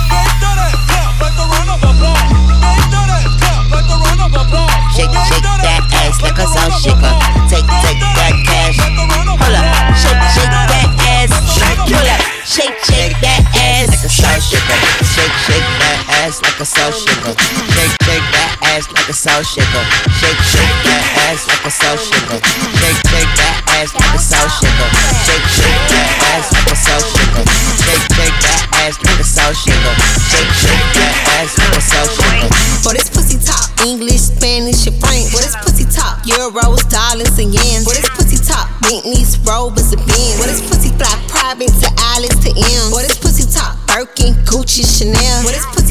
Salt 16.73 16.95
shaker. 16.97 17.33
Shake, 17.37 17.93
shake 18.01 18.27
that 18.33 18.57
ass 18.73 18.89
like 18.89 19.05
a 19.05 19.13
salt 19.13 19.45
shaker. 19.45 19.83
Shake, 20.17 20.41
shake 20.41 20.77
that 20.89 21.05
ass 21.29 21.45
like 21.45 21.65
a 21.65 21.71
salt 21.71 22.01
shaker. 22.01 22.39
Shake, 22.81 22.97
shake 23.13 23.33
that 23.37 23.61
ass 23.77 23.93
like 23.93 24.09
a 24.09 24.17
salt 24.17 24.49
shaker. 24.57 24.89
Shake, 25.21 25.47
shake 25.53 25.83
that 25.93 26.09
ass 26.33 26.49
like 26.49 26.69
a 26.71 26.75
salt 26.75 27.05
shaker. 27.13 27.45
Shake, 27.77 28.05
shake 28.17 28.37
that 28.49 28.61
ass 28.81 28.97
like 29.05 29.21
a 29.21 29.25
salt 29.27 29.53
shaker. 29.53 29.93
Shake, 30.33 30.53
shake 30.57 30.87
that 30.97 31.13
ass 31.37 31.51
like 31.61 31.77
a 31.77 31.81
salt 31.83 32.09
shaker. 32.09 32.49
For 32.81 32.93
this 32.97 33.09
pussy 33.13 33.37
talk, 33.37 33.69
English, 33.85 34.33
Spanish, 34.33 34.89
and 34.89 34.97
French. 34.97 35.29
For 35.29 35.45
pussy 35.69 35.85
talk, 35.85 36.25
Euros, 36.25 36.81
dollars, 36.89 37.37
and 37.37 37.53
yens. 37.53 37.85
For 37.85 37.93
this 37.93 38.09
pussy 38.17 38.41
talk, 38.41 38.65
Bentleys, 38.81 39.37
Rovers, 39.45 39.93
and 39.93 40.01
Benz. 40.09 40.41
For 40.41 40.47
this 40.49 40.61
pussy 40.65 40.89
fly 40.97 41.13
private 41.29 41.69
to 41.69 41.89
Amsterdam. 42.17 42.89
For 42.89 43.05
this 43.05 43.17
pussy 43.21 43.45
talk, 43.45 43.77
Birkin, 43.85 44.33
Gucci, 44.49 44.81
Chanel. 44.81 45.45
For 45.45 45.53
this 45.53 45.65
pussy 45.69 45.82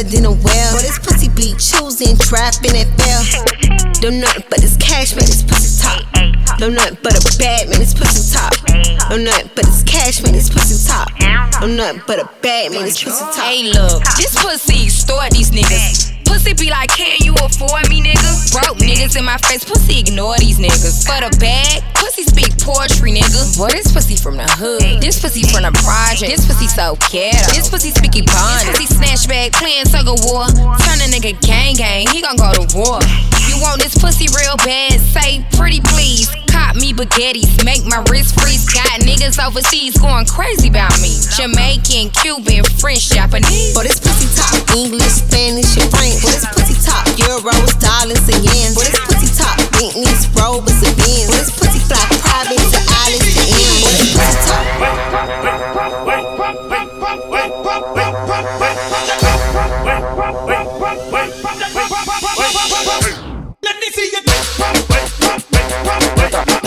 wetter 0.00 0.16
than 0.16 0.24
a 0.24 0.32
well. 0.32 0.76
For 0.76 0.82
this 0.82 0.98
pussy 0.98 1.28
be 1.28 1.54
choosing, 1.58 2.16
trapping, 2.18 2.76
and 2.76 2.88
fail. 3.00 3.22
Do 4.00 4.10
nothing 4.10 4.44
but 4.48 4.60
this 4.60 4.76
cash, 4.76 5.14
man, 5.14 5.26
this 5.26 5.42
pussy 5.42 5.82
talk. 5.82 6.06
No 6.58 6.68
nothing 6.68 6.98
but 7.02 7.14
a 7.16 7.38
bad 7.38 7.68
man, 7.68 7.78
this 7.78 7.94
pussy 7.94 8.36
talk. 8.36 8.54
No 9.10 9.16
nothing 9.16 9.50
but 9.54 9.64
this 9.64 9.82
cash, 9.84 10.22
man, 10.22 10.32
this 10.32 10.50
pussy 10.50 10.76
talk. 10.88 11.08
No 11.60 11.66
nothing 11.66 12.02
but 12.06 12.18
a 12.18 12.28
bad 12.42 12.72
man, 12.72 12.84
this 12.84 13.02
pussy 13.02 13.24
talk. 13.24 13.34
Hey, 13.34 13.72
look, 13.72 14.02
this 14.16 14.34
pussy 14.42 14.84
extort 14.84 15.30
these 15.30 15.50
niggas. 15.50 16.19
Pussy 16.40 16.54
be 16.54 16.70
like, 16.70 16.88
can 16.88 17.18
you 17.20 17.34
afford 17.44 17.90
me, 17.90 18.00
nigga? 18.00 18.32
Broke 18.56 18.78
niggas 18.78 19.14
in 19.14 19.26
my 19.26 19.36
face, 19.44 19.62
pussy 19.62 20.00
ignore 20.00 20.38
these 20.38 20.58
niggas. 20.58 21.04
For 21.04 21.20
the 21.20 21.28
bag, 21.36 21.84
pussy 21.92 22.22
speak 22.22 22.56
poetry, 22.56 23.12
nigga. 23.12 23.60
What 23.60 23.74
is 23.74 23.92
pussy 23.92 24.16
from 24.16 24.38
the 24.38 24.48
hood. 24.48 25.02
This 25.02 25.20
pussy 25.20 25.42
from 25.44 25.68
the 25.68 25.72
project. 25.84 26.32
This 26.32 26.46
pussy 26.48 26.66
so 26.66 26.96
ghetto. 27.12 27.52
This 27.52 27.68
pussy 27.68 27.90
speak 27.90 28.12
Ebonics. 28.12 28.72
This 28.72 28.72
pussy 28.72 28.86
snatch 28.88 29.28
bag, 29.28 29.52
playing 29.52 29.84
tug 29.84 30.08
of 30.08 30.24
war. 30.24 30.48
Turn 30.80 31.04
a 31.04 31.12
nigga 31.12 31.36
gang 31.44 31.76
gang, 31.76 32.08
he 32.08 32.22
gon' 32.24 32.40
go 32.40 32.56
to 32.56 32.64
war. 32.72 33.04
You 33.44 33.60
want 33.60 33.84
this 33.84 33.92
pussy 34.00 34.24
real 34.32 34.56
bad? 34.64 34.96
Say 35.12 35.44
pretty 35.52 35.84
please. 35.92 36.32
Cop 36.60 36.76
me 36.76 36.92
baguettes, 36.92 37.64
make 37.64 37.86
my 37.86 38.04
wrist 38.10 38.38
freeze. 38.38 38.68
Got 38.68 39.00
niggas 39.00 39.40
overseas 39.40 39.96
going 39.96 40.26
crazy 40.26 40.68
about 40.68 40.92
me. 41.00 41.16
Jamaican, 41.32 42.12
Cuban, 42.20 42.64
French, 42.76 43.08
Japanese. 43.08 43.72
But 43.72 43.88
this 43.88 43.98
pussy 43.98 44.28
talk, 44.36 44.52
English, 44.76 45.24
Spanish, 45.24 45.72
and 45.80 45.88
French. 45.88 46.20
For 46.20 46.28
this 46.28 46.44
pussy 46.52 46.76
talk, 46.84 47.08
Euros, 47.16 47.80
dollars, 47.80 48.20
and 48.28 48.44
yens. 48.44 48.76
For 48.76 48.84
this 48.84 49.00
pussy 49.08 49.32
talk, 49.40 49.56
Bentleys, 49.72 50.28
Rovers, 50.36 50.84
and 50.84 50.92
Benz. 51.00 51.32
For 51.32 51.40
this 51.40 51.48
pussy 51.56 51.80
fly 51.80 52.04
private 52.28 52.60
to 52.60 52.80
Amsterdam. 53.08 53.80
For 53.80 53.96
this 53.96 54.20
pussy 54.20 55.40
Let 61.72 61.79
Run 65.82 66.02
away. 66.18 66.59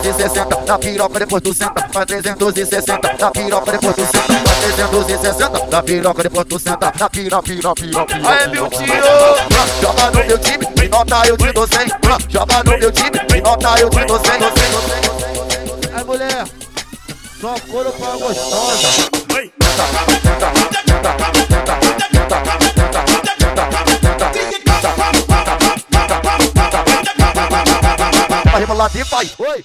360 0.00 0.64
na 0.66 0.78
piroca 0.78 1.18
depois 1.18 1.42
tu 1.42 1.52
senta. 1.52 1.86
Faz 1.92 2.06
360 2.06 3.16
na 3.20 3.30
piroca 3.30 3.72
depois 3.72 3.94
tu 3.94 4.06
senta. 4.06 4.32
Faz 4.32 4.58
360 4.76 5.66
na 5.70 5.82
piroca 5.82 6.22
depois 6.22 6.46
tu 6.46 6.58
senta. 6.58 6.92
Na 6.98 7.10
piroca, 7.10 7.42
piroca, 7.42 7.82
piroca. 7.82 8.14
Aê, 8.26 8.46
meu 8.48 8.70
tio! 8.70 8.86
Joga 9.82 10.10
no 10.10 10.24
meu 10.24 10.38
time, 10.38 10.66
me 10.78 10.88
nota 10.88 11.28
eu 11.28 11.36
te 11.36 11.52
dou 11.52 11.68
100. 11.68 11.88
Joga 12.30 12.64
no 12.64 12.78
meu 12.78 12.90
time, 12.90 13.20
me 13.30 13.40
nota 13.42 13.80
eu 13.80 13.90
te 13.90 14.04
dou 14.06 14.18
100. 14.18 14.32
Aí, 15.94 16.04
mulher, 16.04 16.46
só 17.38 17.54
couro 17.70 17.92
pra 17.92 18.16
gostosa. 18.16 19.10
Tenta, 19.28 19.52
tenta, 20.06 20.22
tenta, 20.22 20.52
tenta, 20.86 21.12
tenta, 21.50 22.40
tenta. 22.40 22.71
Vai 28.52 28.60
rebolar 28.60 28.90
e 28.94 29.02
vai. 29.04 29.30
Oi. 29.38 29.64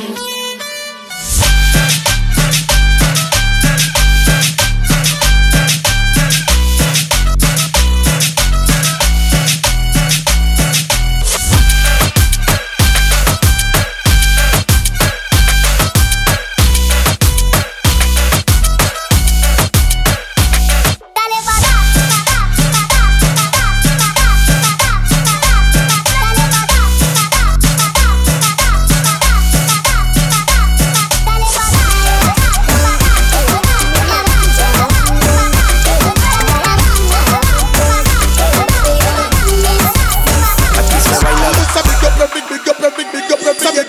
Así 43.35 43.80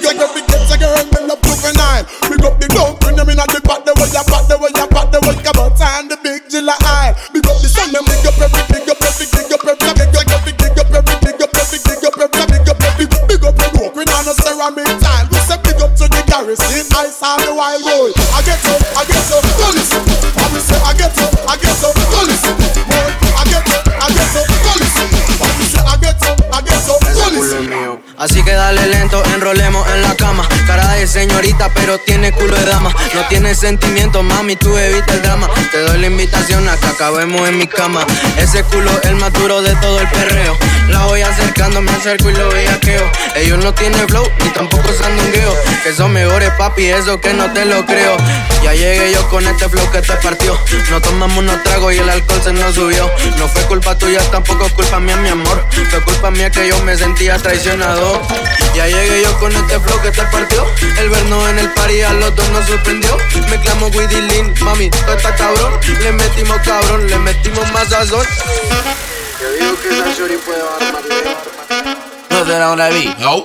señorita, 31.12 31.68
pero 31.74 31.98
tiene 31.98 32.32
culo 32.32 32.56
de 32.56 32.64
dama. 32.64 32.90
No 33.14 33.20
tiene 33.28 33.54
sentimiento, 33.54 34.22
mami, 34.22 34.56
tú 34.56 34.76
evita 34.78 35.12
el 35.12 35.22
drama. 35.22 35.48
Te 35.70 35.80
doy 35.80 35.98
la 35.98 36.06
invitación 36.06 36.66
a 36.68 36.76
que 36.76 36.86
acabemos 36.86 37.46
en 37.48 37.58
mi 37.58 37.66
cama. 37.66 38.06
Ese 38.38 38.64
culo 38.64 38.90
es 38.90 39.10
el 39.10 39.16
más 39.16 39.32
duro 39.34 39.60
de 39.60 39.74
todo 39.76 40.00
el 40.00 40.08
perreo. 40.08 40.56
La 40.88 41.04
voy 41.04 41.20
acercando, 41.20 41.82
me 41.82 41.92
acerco 41.92 42.30
y 42.30 42.34
lo 42.34 42.48
bellaqueo. 42.48 43.10
Ellos 43.36 43.62
no 43.62 43.74
tienen 43.74 44.08
flow, 44.08 44.26
ni 44.42 44.48
tampoco 44.50 44.88
sandungueo. 44.92 45.54
Que 45.84 45.92
son 45.92 46.12
mejores, 46.12 46.50
papi, 46.52 46.86
eso 46.86 47.20
que 47.20 47.34
no 47.34 47.52
te 47.52 47.66
lo 47.66 47.84
creo. 47.84 48.16
Ya 48.62 48.72
llegué 48.72 49.12
yo 49.12 49.28
con 49.28 49.46
este 49.46 49.68
flow 49.68 49.90
que 49.90 50.00
te 50.00 50.14
partió. 50.14 50.58
No 50.90 51.00
tomamos 51.00 51.38
unos 51.38 51.62
tragos 51.62 51.92
y 51.92 51.98
el 51.98 52.08
alcohol 52.08 52.40
se 52.42 52.52
nos 52.54 52.74
subió. 52.74 53.10
No 53.38 53.48
fue 53.48 53.62
culpa 53.64 53.98
tuya, 53.98 54.20
tampoco 54.30 54.66
culpa 54.70 54.98
mía, 54.98 55.16
mi 55.16 55.28
amor. 55.28 55.66
Fue 55.90 56.00
culpa 56.04 56.30
mía 56.30 56.50
que 56.50 56.68
yo 56.68 56.82
me 56.84 56.96
sentía 56.96 57.36
traicionado. 57.36 58.22
Ya 58.74 58.86
llegué 58.86 59.22
yo 59.22 59.38
con 59.38 59.54
este 59.54 59.78
flow 59.78 60.00
que 60.00 60.10
te 60.10 60.22
partió. 60.22 60.64
El 61.02 61.10
vernos 61.10 61.48
en 61.48 61.58
el 61.58 61.68
party 61.74 62.00
a 62.02 62.12
los 62.12 62.36
dos 62.36 62.48
nos 62.50 62.64
sorprendió. 62.64 63.16
Me 63.50 63.60
clamo 63.60 63.88
Widdy 63.88 64.20
Lin, 64.20 64.54
mami, 64.60 64.88
tú 64.88 64.98
estás 65.10 65.36
cabrón. 65.36 65.72
Le 66.00 66.12
metimos 66.12 66.56
cabrón, 66.58 67.08
le 67.08 67.18
metimos 67.18 67.72
más 67.72 67.88
sazón. 67.88 68.24
Yo 69.40 69.52
digo 69.52 69.74
que 69.82 69.88
esa 69.88 70.14
shorty 70.16 70.36
puede 70.36 70.62
armar. 70.62 71.02
No 72.30 72.46
será 72.46 72.70
una 72.70 72.88
vi. 72.90 73.12
No. 73.18 73.44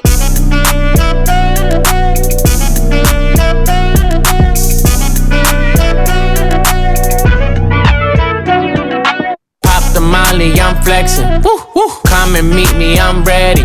Pop 9.64 9.94
the 9.96 10.00
molly, 10.00 10.60
I'm 10.60 10.80
flexing. 10.84 11.42
Come 11.78 12.36
and 12.36 12.50
meet 12.50 12.76
me, 12.76 12.98
I'm 12.98 13.24
ready. 13.24 13.62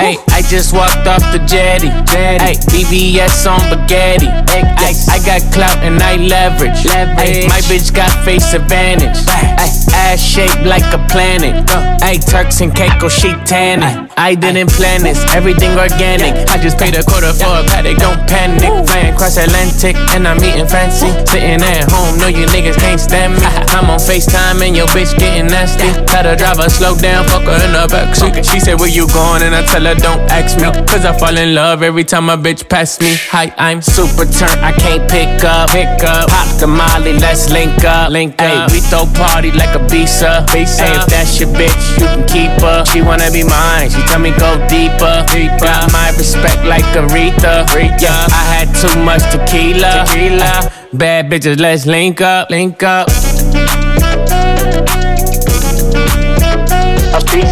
Hey, 0.00 0.16
I 0.32 0.40
just 0.48 0.72
walked 0.72 1.06
off 1.06 1.20
the 1.30 1.44
jetty. 1.44 1.88
Hey, 2.08 2.56
BBS 2.72 3.44
on 3.44 3.60
spaghetti. 3.60 4.26
Ay, 4.48 4.96
I 5.08 5.18
got 5.26 5.44
clout 5.52 5.76
and 5.84 6.00
I 6.00 6.16
leverage. 6.16 6.86
Ay, 6.88 7.44
my 7.48 7.60
bitch 7.68 7.94
got 7.94 8.08
face 8.24 8.54
advantage. 8.54 9.18
Ay, 9.28 9.68
ass 9.92 10.24
shaped 10.24 10.64
like 10.64 10.88
a 10.94 11.04
planet. 11.12 11.68
Ay, 12.00 12.16
Turks 12.16 12.62
and 12.62 12.74
Caicos, 12.74 13.12
she 13.12 13.34
tanning. 13.44 14.08
I 14.16 14.34
didn't 14.34 14.70
plan 14.70 15.02
this, 15.02 15.20
everything 15.34 15.76
organic. 15.76 16.48
I 16.48 16.56
just 16.56 16.78
paid 16.78 16.96
a 16.96 17.04
quarter 17.04 17.32
for 17.36 17.60
a 17.60 17.62
Patek, 17.68 17.96
don't 18.00 18.24
panic. 18.26 18.88
Flying 18.88 19.14
cross 19.14 19.36
Atlantic 19.36 19.96
and 20.16 20.26
I'm 20.26 20.40
eating 20.42 20.66
fancy. 20.66 21.12
Sitting 21.28 21.60
at 21.60 21.90
home, 21.92 22.16
know 22.18 22.28
you 22.28 22.46
niggas 22.46 22.80
can't 22.80 23.00
stand 23.00 23.34
me. 23.34 23.40
I'm 23.76 23.90
on 23.90 24.00
FaceTime 24.00 24.64
and 24.64 24.74
your 24.74 24.86
bitch 24.88 25.12
getting 25.18 25.46
nasty. 25.46 25.92
Tell 26.08 26.24
the 26.24 26.36
driver 26.36 26.68
slow 26.70 26.96
down, 26.96 27.28
fuck 27.28 27.49
in 27.54 27.72
the 27.72 27.86
backseat. 27.90 28.44
She 28.44 28.60
said, 28.60 28.78
Where 28.78 28.88
you 28.88 29.06
going? 29.08 29.42
And 29.42 29.54
I 29.54 29.62
tell 29.64 29.84
her, 29.84 29.94
Don't 29.94 30.20
ask 30.30 30.56
me. 30.56 30.64
Cause 30.86 31.04
I 31.04 31.16
fall 31.16 31.36
in 31.36 31.54
love 31.54 31.82
every 31.82 32.04
time 32.04 32.28
a 32.28 32.36
bitch 32.36 32.68
pass 32.68 33.00
me. 33.00 33.14
Hi, 33.30 33.52
I'm 33.56 33.82
super 33.82 34.24
turned, 34.24 34.60
I 34.60 34.72
can't 34.72 35.08
pick 35.10 35.42
up. 35.44 35.70
Pick 35.70 36.02
up. 36.04 36.28
Pop 36.28 36.48
the 36.60 36.66
molly, 36.66 37.14
let's 37.14 37.50
link 37.50 37.84
up. 37.84 38.10
Link 38.10 38.40
up. 38.40 38.70
we 38.72 38.80
throw 38.80 39.06
party 39.14 39.50
like 39.52 39.74
a 39.74 39.82
visa. 39.88 40.44
visa. 40.50 40.84
Hey, 40.84 40.96
if 40.96 41.06
that's 41.06 41.40
your 41.40 41.48
bitch, 41.50 41.98
you 41.98 42.06
can 42.06 42.26
keep 42.26 42.50
her. 42.62 42.84
She 42.86 43.02
wanna 43.02 43.30
be 43.30 43.44
mine, 43.44 43.90
she 43.90 44.02
tell 44.06 44.20
me 44.20 44.30
go 44.36 44.56
deeper. 44.68 45.24
deeper. 45.28 45.64
Got 45.64 45.92
my 45.92 46.10
respect 46.16 46.64
like 46.64 46.84
Aretha. 46.94 47.66
Aretha. 47.66 48.28
I 48.30 48.44
had 48.54 48.68
too 48.76 48.94
much 49.02 49.22
tequila. 49.30 50.04
tequila. 50.06 50.70
Bad 50.92 51.30
bitches, 51.30 51.60
let's 51.60 51.86
link 51.86 52.20
up. 52.20 52.50
Link 52.50 52.82
up. 52.82 53.08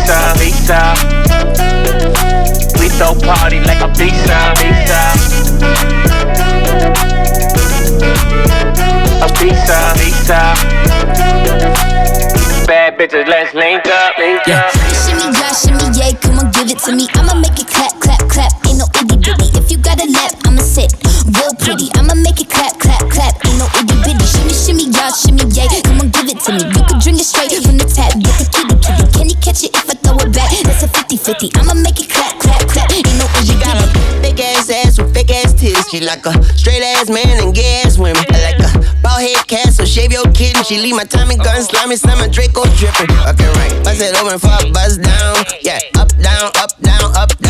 A 0.08 0.32
pizza, 0.32 0.94
pizza. 0.94 0.94
We 2.78 2.88
throw 2.88 3.14
party 3.14 3.60
like 3.60 3.82
a 3.82 3.88
pizza, 3.88 4.54
pizza. 4.56 5.12
A 9.20 9.28
pizza, 9.36 9.92
pizza. 9.98 10.54
Bad 12.66 12.96
bitches, 12.96 13.28
let's 13.28 13.52
link 13.52 13.86
up, 13.86 14.16
link 14.16 14.48
up. 14.48 14.72
Shimmy 14.96 15.28
yeah, 15.36 15.52
shimmy 15.52 15.98
yeah, 15.98 16.12
come 16.18 16.38
on, 16.38 16.50
give 16.52 16.70
it 16.70 16.78
to 16.78 16.92
me. 16.96 17.06
I'ma 17.12 17.34
make 17.34 17.60
it 17.60 17.66
clap. 17.66 17.97
A 31.42 31.46
50-50. 31.46 31.60
I'ma 31.60 31.74
make 31.74 32.00
it 32.00 32.10
clap, 32.10 32.38
clap, 32.40 32.68
clap. 32.68 32.92
Ain't 32.92 33.06
no 33.18 33.26
got 33.60 33.76
a 33.76 33.86
Thick 34.22 34.40
ass 34.40 34.70
ass 34.70 34.98
with 34.98 35.14
thick 35.14 35.30
ass 35.30 35.54
titties. 35.54 35.90
She 35.90 36.00
like 36.00 36.24
a 36.26 36.32
straight 36.56 36.82
ass 36.82 37.08
man 37.08 37.42
and 37.42 37.54
gay 37.54 37.82
ass 37.84 37.98
women. 37.98 38.24
I 38.30 38.52
like 38.52 38.60
a 38.60 39.02
bald 39.02 39.20
head 39.20 39.46
cat, 39.46 39.72
so 39.72 39.84
shave 39.84 40.12
your 40.12 40.24
kitten. 40.32 40.62
She 40.64 40.78
leave 40.78 40.96
my 40.96 41.04
Tommy 41.04 41.36
gun 41.36 41.62
slimy, 41.62 41.96
summer 41.96 42.28
Draco 42.28 42.64
dripping. 42.76 43.10
Okay, 43.26 43.48
right. 43.58 43.84
Bust 43.84 44.02
it 44.02 44.16
open 44.20 44.38
for 44.38 44.50
a 44.50 44.70
buzz 44.72 44.98
down. 44.98 45.44
Yeah, 45.62 45.80
up, 45.96 46.08
down, 46.18 46.50
up, 46.56 46.78
down, 46.80 47.16
up, 47.16 47.36
down. 47.38 47.47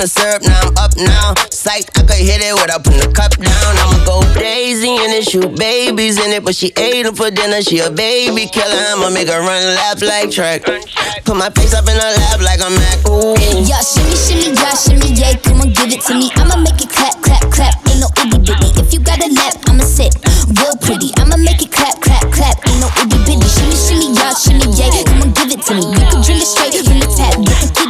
The 0.00 0.08
syrup, 0.08 0.40
now 0.40 0.56
I'm 0.64 0.72
up 0.80 0.96
now. 0.96 1.36
Sight, 1.52 1.84
I 1.92 2.00
could 2.00 2.24
hit 2.24 2.40
it 2.40 2.56
without 2.56 2.80
putting 2.88 3.04
the 3.04 3.12
cup 3.12 3.36
down. 3.36 3.72
I'ma 3.76 4.00
go 4.08 4.24
crazy 4.32 4.96
in 4.96 5.12
it, 5.12 5.28
shoot 5.28 5.52
babies 5.60 6.16
in 6.16 6.32
it. 6.32 6.40
But 6.40 6.56
she 6.56 6.72
ate 6.72 7.04
them 7.04 7.12
for 7.12 7.28
dinner, 7.28 7.60
she 7.60 7.84
a 7.84 7.92
baby 7.92 8.48
killer. 8.48 8.96
I'ma 8.96 9.12
make 9.12 9.28
her 9.28 9.44
run 9.44 9.60
laugh 9.76 10.00
like 10.00 10.32
track. 10.32 10.64
Put 10.64 11.36
my 11.36 11.52
face 11.52 11.76
up 11.76 11.84
in 11.84 12.00
her 12.00 12.12
lap 12.16 12.40
like 12.40 12.64
a 12.64 12.72
Mac. 12.72 12.96
Ooh. 13.12 13.36
Yeah, 13.60 13.84
shimmy, 13.84 14.16
shimmy, 14.16 14.56
yeah, 14.56 14.72
shimmy, 14.72 15.12
yeah. 15.20 15.36
Come 15.36 15.68
on, 15.68 15.68
give 15.76 15.92
it 15.92 16.00
to 16.08 16.16
me. 16.16 16.32
I'ma 16.32 16.56
make 16.56 16.80
it 16.80 16.88
clap, 16.88 17.20
clap, 17.20 17.44
clap. 17.52 17.76
Ain't 17.84 18.00
no 18.00 18.08
itty 18.24 18.40
bitty. 18.40 18.80
If 18.80 18.96
you 18.96 19.04
got 19.04 19.20
a 19.20 19.28
lap, 19.28 19.52
I'ma 19.68 19.84
sit 19.84 20.16
real 20.56 20.80
pretty. 20.80 21.12
I'ma 21.20 21.36
make 21.36 21.60
it 21.60 21.76
clap, 21.76 22.00
clap, 22.00 22.24
clap. 22.32 22.56
Ain't 22.64 22.80
no 22.80 22.88
itty 23.04 23.20
bitty. 23.28 23.44
Shimmy, 23.44 23.76
shimmy, 23.76 24.16
yeah, 24.16 24.32
shimmy, 24.32 24.64
yeah. 24.80 24.88
Come 25.04 25.28
on, 25.28 25.36
give 25.36 25.52
it 25.52 25.60
to 25.68 25.76
me. 25.76 25.84
You 25.92 26.08
can 26.08 26.24
drink 26.24 26.40
it 26.40 26.48
straight 26.48 26.72
from 26.88 27.04
the 27.04 27.08
tap. 27.12 27.36
Kitty. 27.36 27.68
Can 27.76 27.89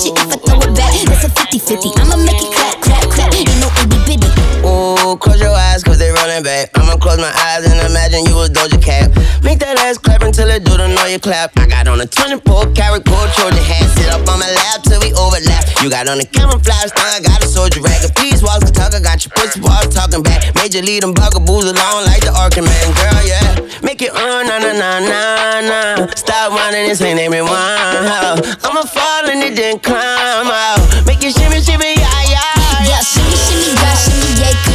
catch 0.00 0.06
it 0.06 0.18
if 0.18 0.32
I 0.32 0.36
throw 0.36 0.58
it 0.60 0.76
back? 0.76 0.92
That's 1.06 1.24
a 1.24 1.28
50-50. 1.28 2.00
I'ma 2.00 2.16
make 2.24 2.40
it 2.40 2.52
clap, 2.54 2.80
clap, 2.80 3.04
clap. 3.10 3.34
Ain't 3.34 3.48
no 3.60 3.68
itty 3.80 3.98
bitty. 4.06 4.28
Ooh, 4.64 5.16
close 5.16 5.40
your 5.40 5.54
eyes 5.54 5.84
cause 5.84 5.98
they 5.98 6.09
running 6.30 6.44
back. 6.44 6.70
I'ma 6.78 6.94
close 6.96 7.18
my 7.18 7.32
eyes 7.50 7.66
and 7.66 7.78
imagine 7.82 8.22
you 8.26 8.34
was 8.38 8.50
Doja 8.50 8.78
Cat. 8.78 9.10
Make 9.42 9.58
that 9.58 9.74
ass 9.82 9.98
clap 9.98 10.22
until 10.22 10.46
it 10.46 10.62
do 10.62 10.76
the 10.78 10.86
know 10.86 11.06
you 11.06 11.18
clap. 11.18 11.50
I 11.58 11.66
got 11.66 11.88
on 11.88 12.00
a 12.00 12.06
24 12.06 12.70
karat 12.70 13.02
gold 13.02 13.30
Trojan 13.34 13.58
hat. 13.58 13.90
Sit 13.98 14.06
up 14.14 14.22
on 14.30 14.38
my 14.38 14.46
lap 14.46 14.86
till 14.86 15.00
we 15.02 15.10
overlap. 15.18 15.66
You 15.82 15.90
got 15.90 16.06
on 16.06 16.20
a 16.22 16.26
camouflage 16.26 16.94
thing, 16.94 17.10
I 17.10 17.18
got 17.18 17.42
a 17.42 17.48
soldier 17.48 17.82
rag. 17.82 18.04
If 18.06 18.14
these 18.14 18.42
walls 18.42 18.62
can 18.62 18.74
talk, 18.74 18.94
I 18.94 19.00
got 19.02 19.18
your 19.26 19.34
pussy 19.34 19.58
walls 19.58 19.90
talking 19.90 20.22
back. 20.22 20.54
Major 20.54 20.82
lead 20.82 21.02
them 21.02 21.14
bugaboos 21.14 21.66
along 21.66 22.06
like 22.06 22.22
the 22.22 22.30
Arkham 22.30 22.68
man. 22.68 22.86
Girl, 22.94 23.20
yeah. 23.26 23.82
Make 23.82 24.02
it 24.02 24.14
on, 24.14 24.46
na 24.46 24.62
na 24.62 24.70
na 24.70 24.90
na 25.02 25.20
na. 25.66 25.82
Stop 26.14 26.54
whining, 26.54 26.86
this 26.86 27.02
ain't 27.02 27.18
everyone. 27.18 27.50
I'ma 27.50 28.86
fall 28.86 29.26
and 29.26 29.42
it 29.42 29.58
then 29.58 29.82
climb 29.82 30.46
out. 30.46 30.78
Make 31.06 31.24
it 31.26 31.34
shimmy, 31.34 31.58
shimmy, 31.58 31.98
yeah, 31.98 32.22
yeah. 32.30 32.86
Yeah, 32.86 33.02
shimmy, 33.02 33.34
shimmy, 33.34 33.74
yeah, 33.74 33.94
shimmy, 33.98 34.30
yeah. 34.38 34.69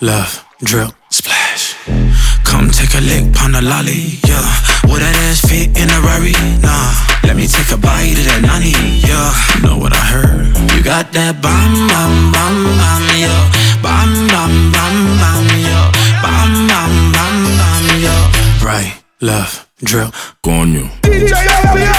Right, 0.00 0.06
left, 0.06 0.44
drip, 0.62 0.90
splash. 1.10 1.76
Come 2.44 2.70
take 2.70 2.94
a 2.94 3.00
lick, 3.00 3.34
pound 3.34 3.56
a 3.56 3.60
lolly, 3.60 4.18
yeah. 4.26 4.48
Would 4.84 5.00
that 5.02 5.16
ass 5.28 5.40
fit 5.44 5.76
in 5.76 5.90
a 5.90 6.00
Rari? 6.00 6.32
Nah. 6.62 6.94
Let 7.24 7.36
me 7.36 7.46
take 7.46 7.70
a 7.72 7.76
bite 7.76 8.16
of 8.16 8.24
that 8.24 8.40
nani, 8.42 8.72
yeah. 9.04 9.32
Know 9.62 9.76
what 9.78 9.92
I 9.92 10.00
heard? 10.00 10.56
You 10.72 10.82
got 10.82 11.12
that 11.12 11.42
bam, 11.42 11.88
bam, 11.88 12.32
bam, 12.32 12.56
bam, 12.80 13.04
yeah. 13.20 13.44
Bam, 13.82 14.26
bam, 14.28 14.72
bam, 14.72 14.96
bam, 15.20 15.46
yeah. 15.60 15.92
Bam, 16.22 16.66
bam, 16.66 17.12
bam, 17.12 17.36
bam, 17.60 17.84
yeah. 18.00 18.64
Right, 18.64 18.92
left, 19.20 19.68
drip, 19.82 20.14
coño. 20.42 20.88
Siéntate 21.04 21.89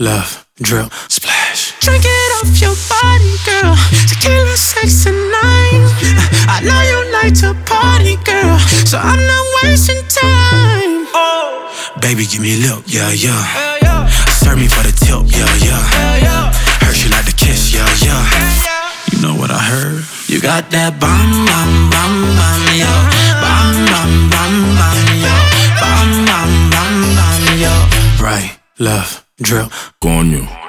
Left, 0.00 0.46
drip, 0.62 0.92
splash. 1.08 1.74
Drink 1.80 2.04
it 2.06 2.30
off 2.38 2.54
your 2.62 2.76
body, 2.86 3.34
girl. 3.42 3.74
Tequila, 4.06 4.54
sex, 4.56 5.06
and 5.06 5.18
nine. 5.18 5.82
I 6.46 6.62
know 6.62 6.80
you 6.86 6.98
like 7.18 7.34
to 7.42 7.50
party, 7.66 8.14
girl. 8.22 8.58
So 8.86 8.96
I'm 8.96 9.18
not 9.18 9.44
wasting 9.64 9.98
time. 10.06 11.10
Oh, 11.18 11.66
Baby, 12.00 12.26
give 12.30 12.40
me 12.40 12.62
a 12.62 12.70
lip, 12.70 12.84
yeah, 12.86 13.10
yeah. 13.10 13.42
Serve 14.38 14.58
me 14.58 14.68
for 14.68 14.86
the 14.86 14.94
tip, 14.94 15.26
yeah, 15.34 15.50
yeah. 15.66 16.52
Heard 16.78 16.94
she 16.94 17.08
like 17.10 17.26
to 17.26 17.34
kiss, 17.34 17.74
yeah, 17.74 17.82
yeah. 17.98 18.22
You 19.10 19.18
know 19.20 19.34
what 19.34 19.50
I 19.50 19.58
heard? 19.58 20.04
You 20.28 20.40
got 20.40 20.70
that 20.70 21.00
bam, 21.02 21.42
bam, 21.42 21.90
bam, 21.90 22.14
bam, 22.38 22.62
yeah. 22.78 22.86
Bam, 23.42 23.74
bam, 23.90 24.30
bam, 24.30 24.54
bam, 24.78 24.98
yeah. 25.18 25.42
Bam, 25.82 26.22
bam, 26.22 26.70
bam, 26.70 26.94
bam, 27.18 27.42
yeah. 27.58 28.22
Right, 28.22 28.54
left, 28.78 29.26
drip, 29.38 29.72
coño. 30.00 30.67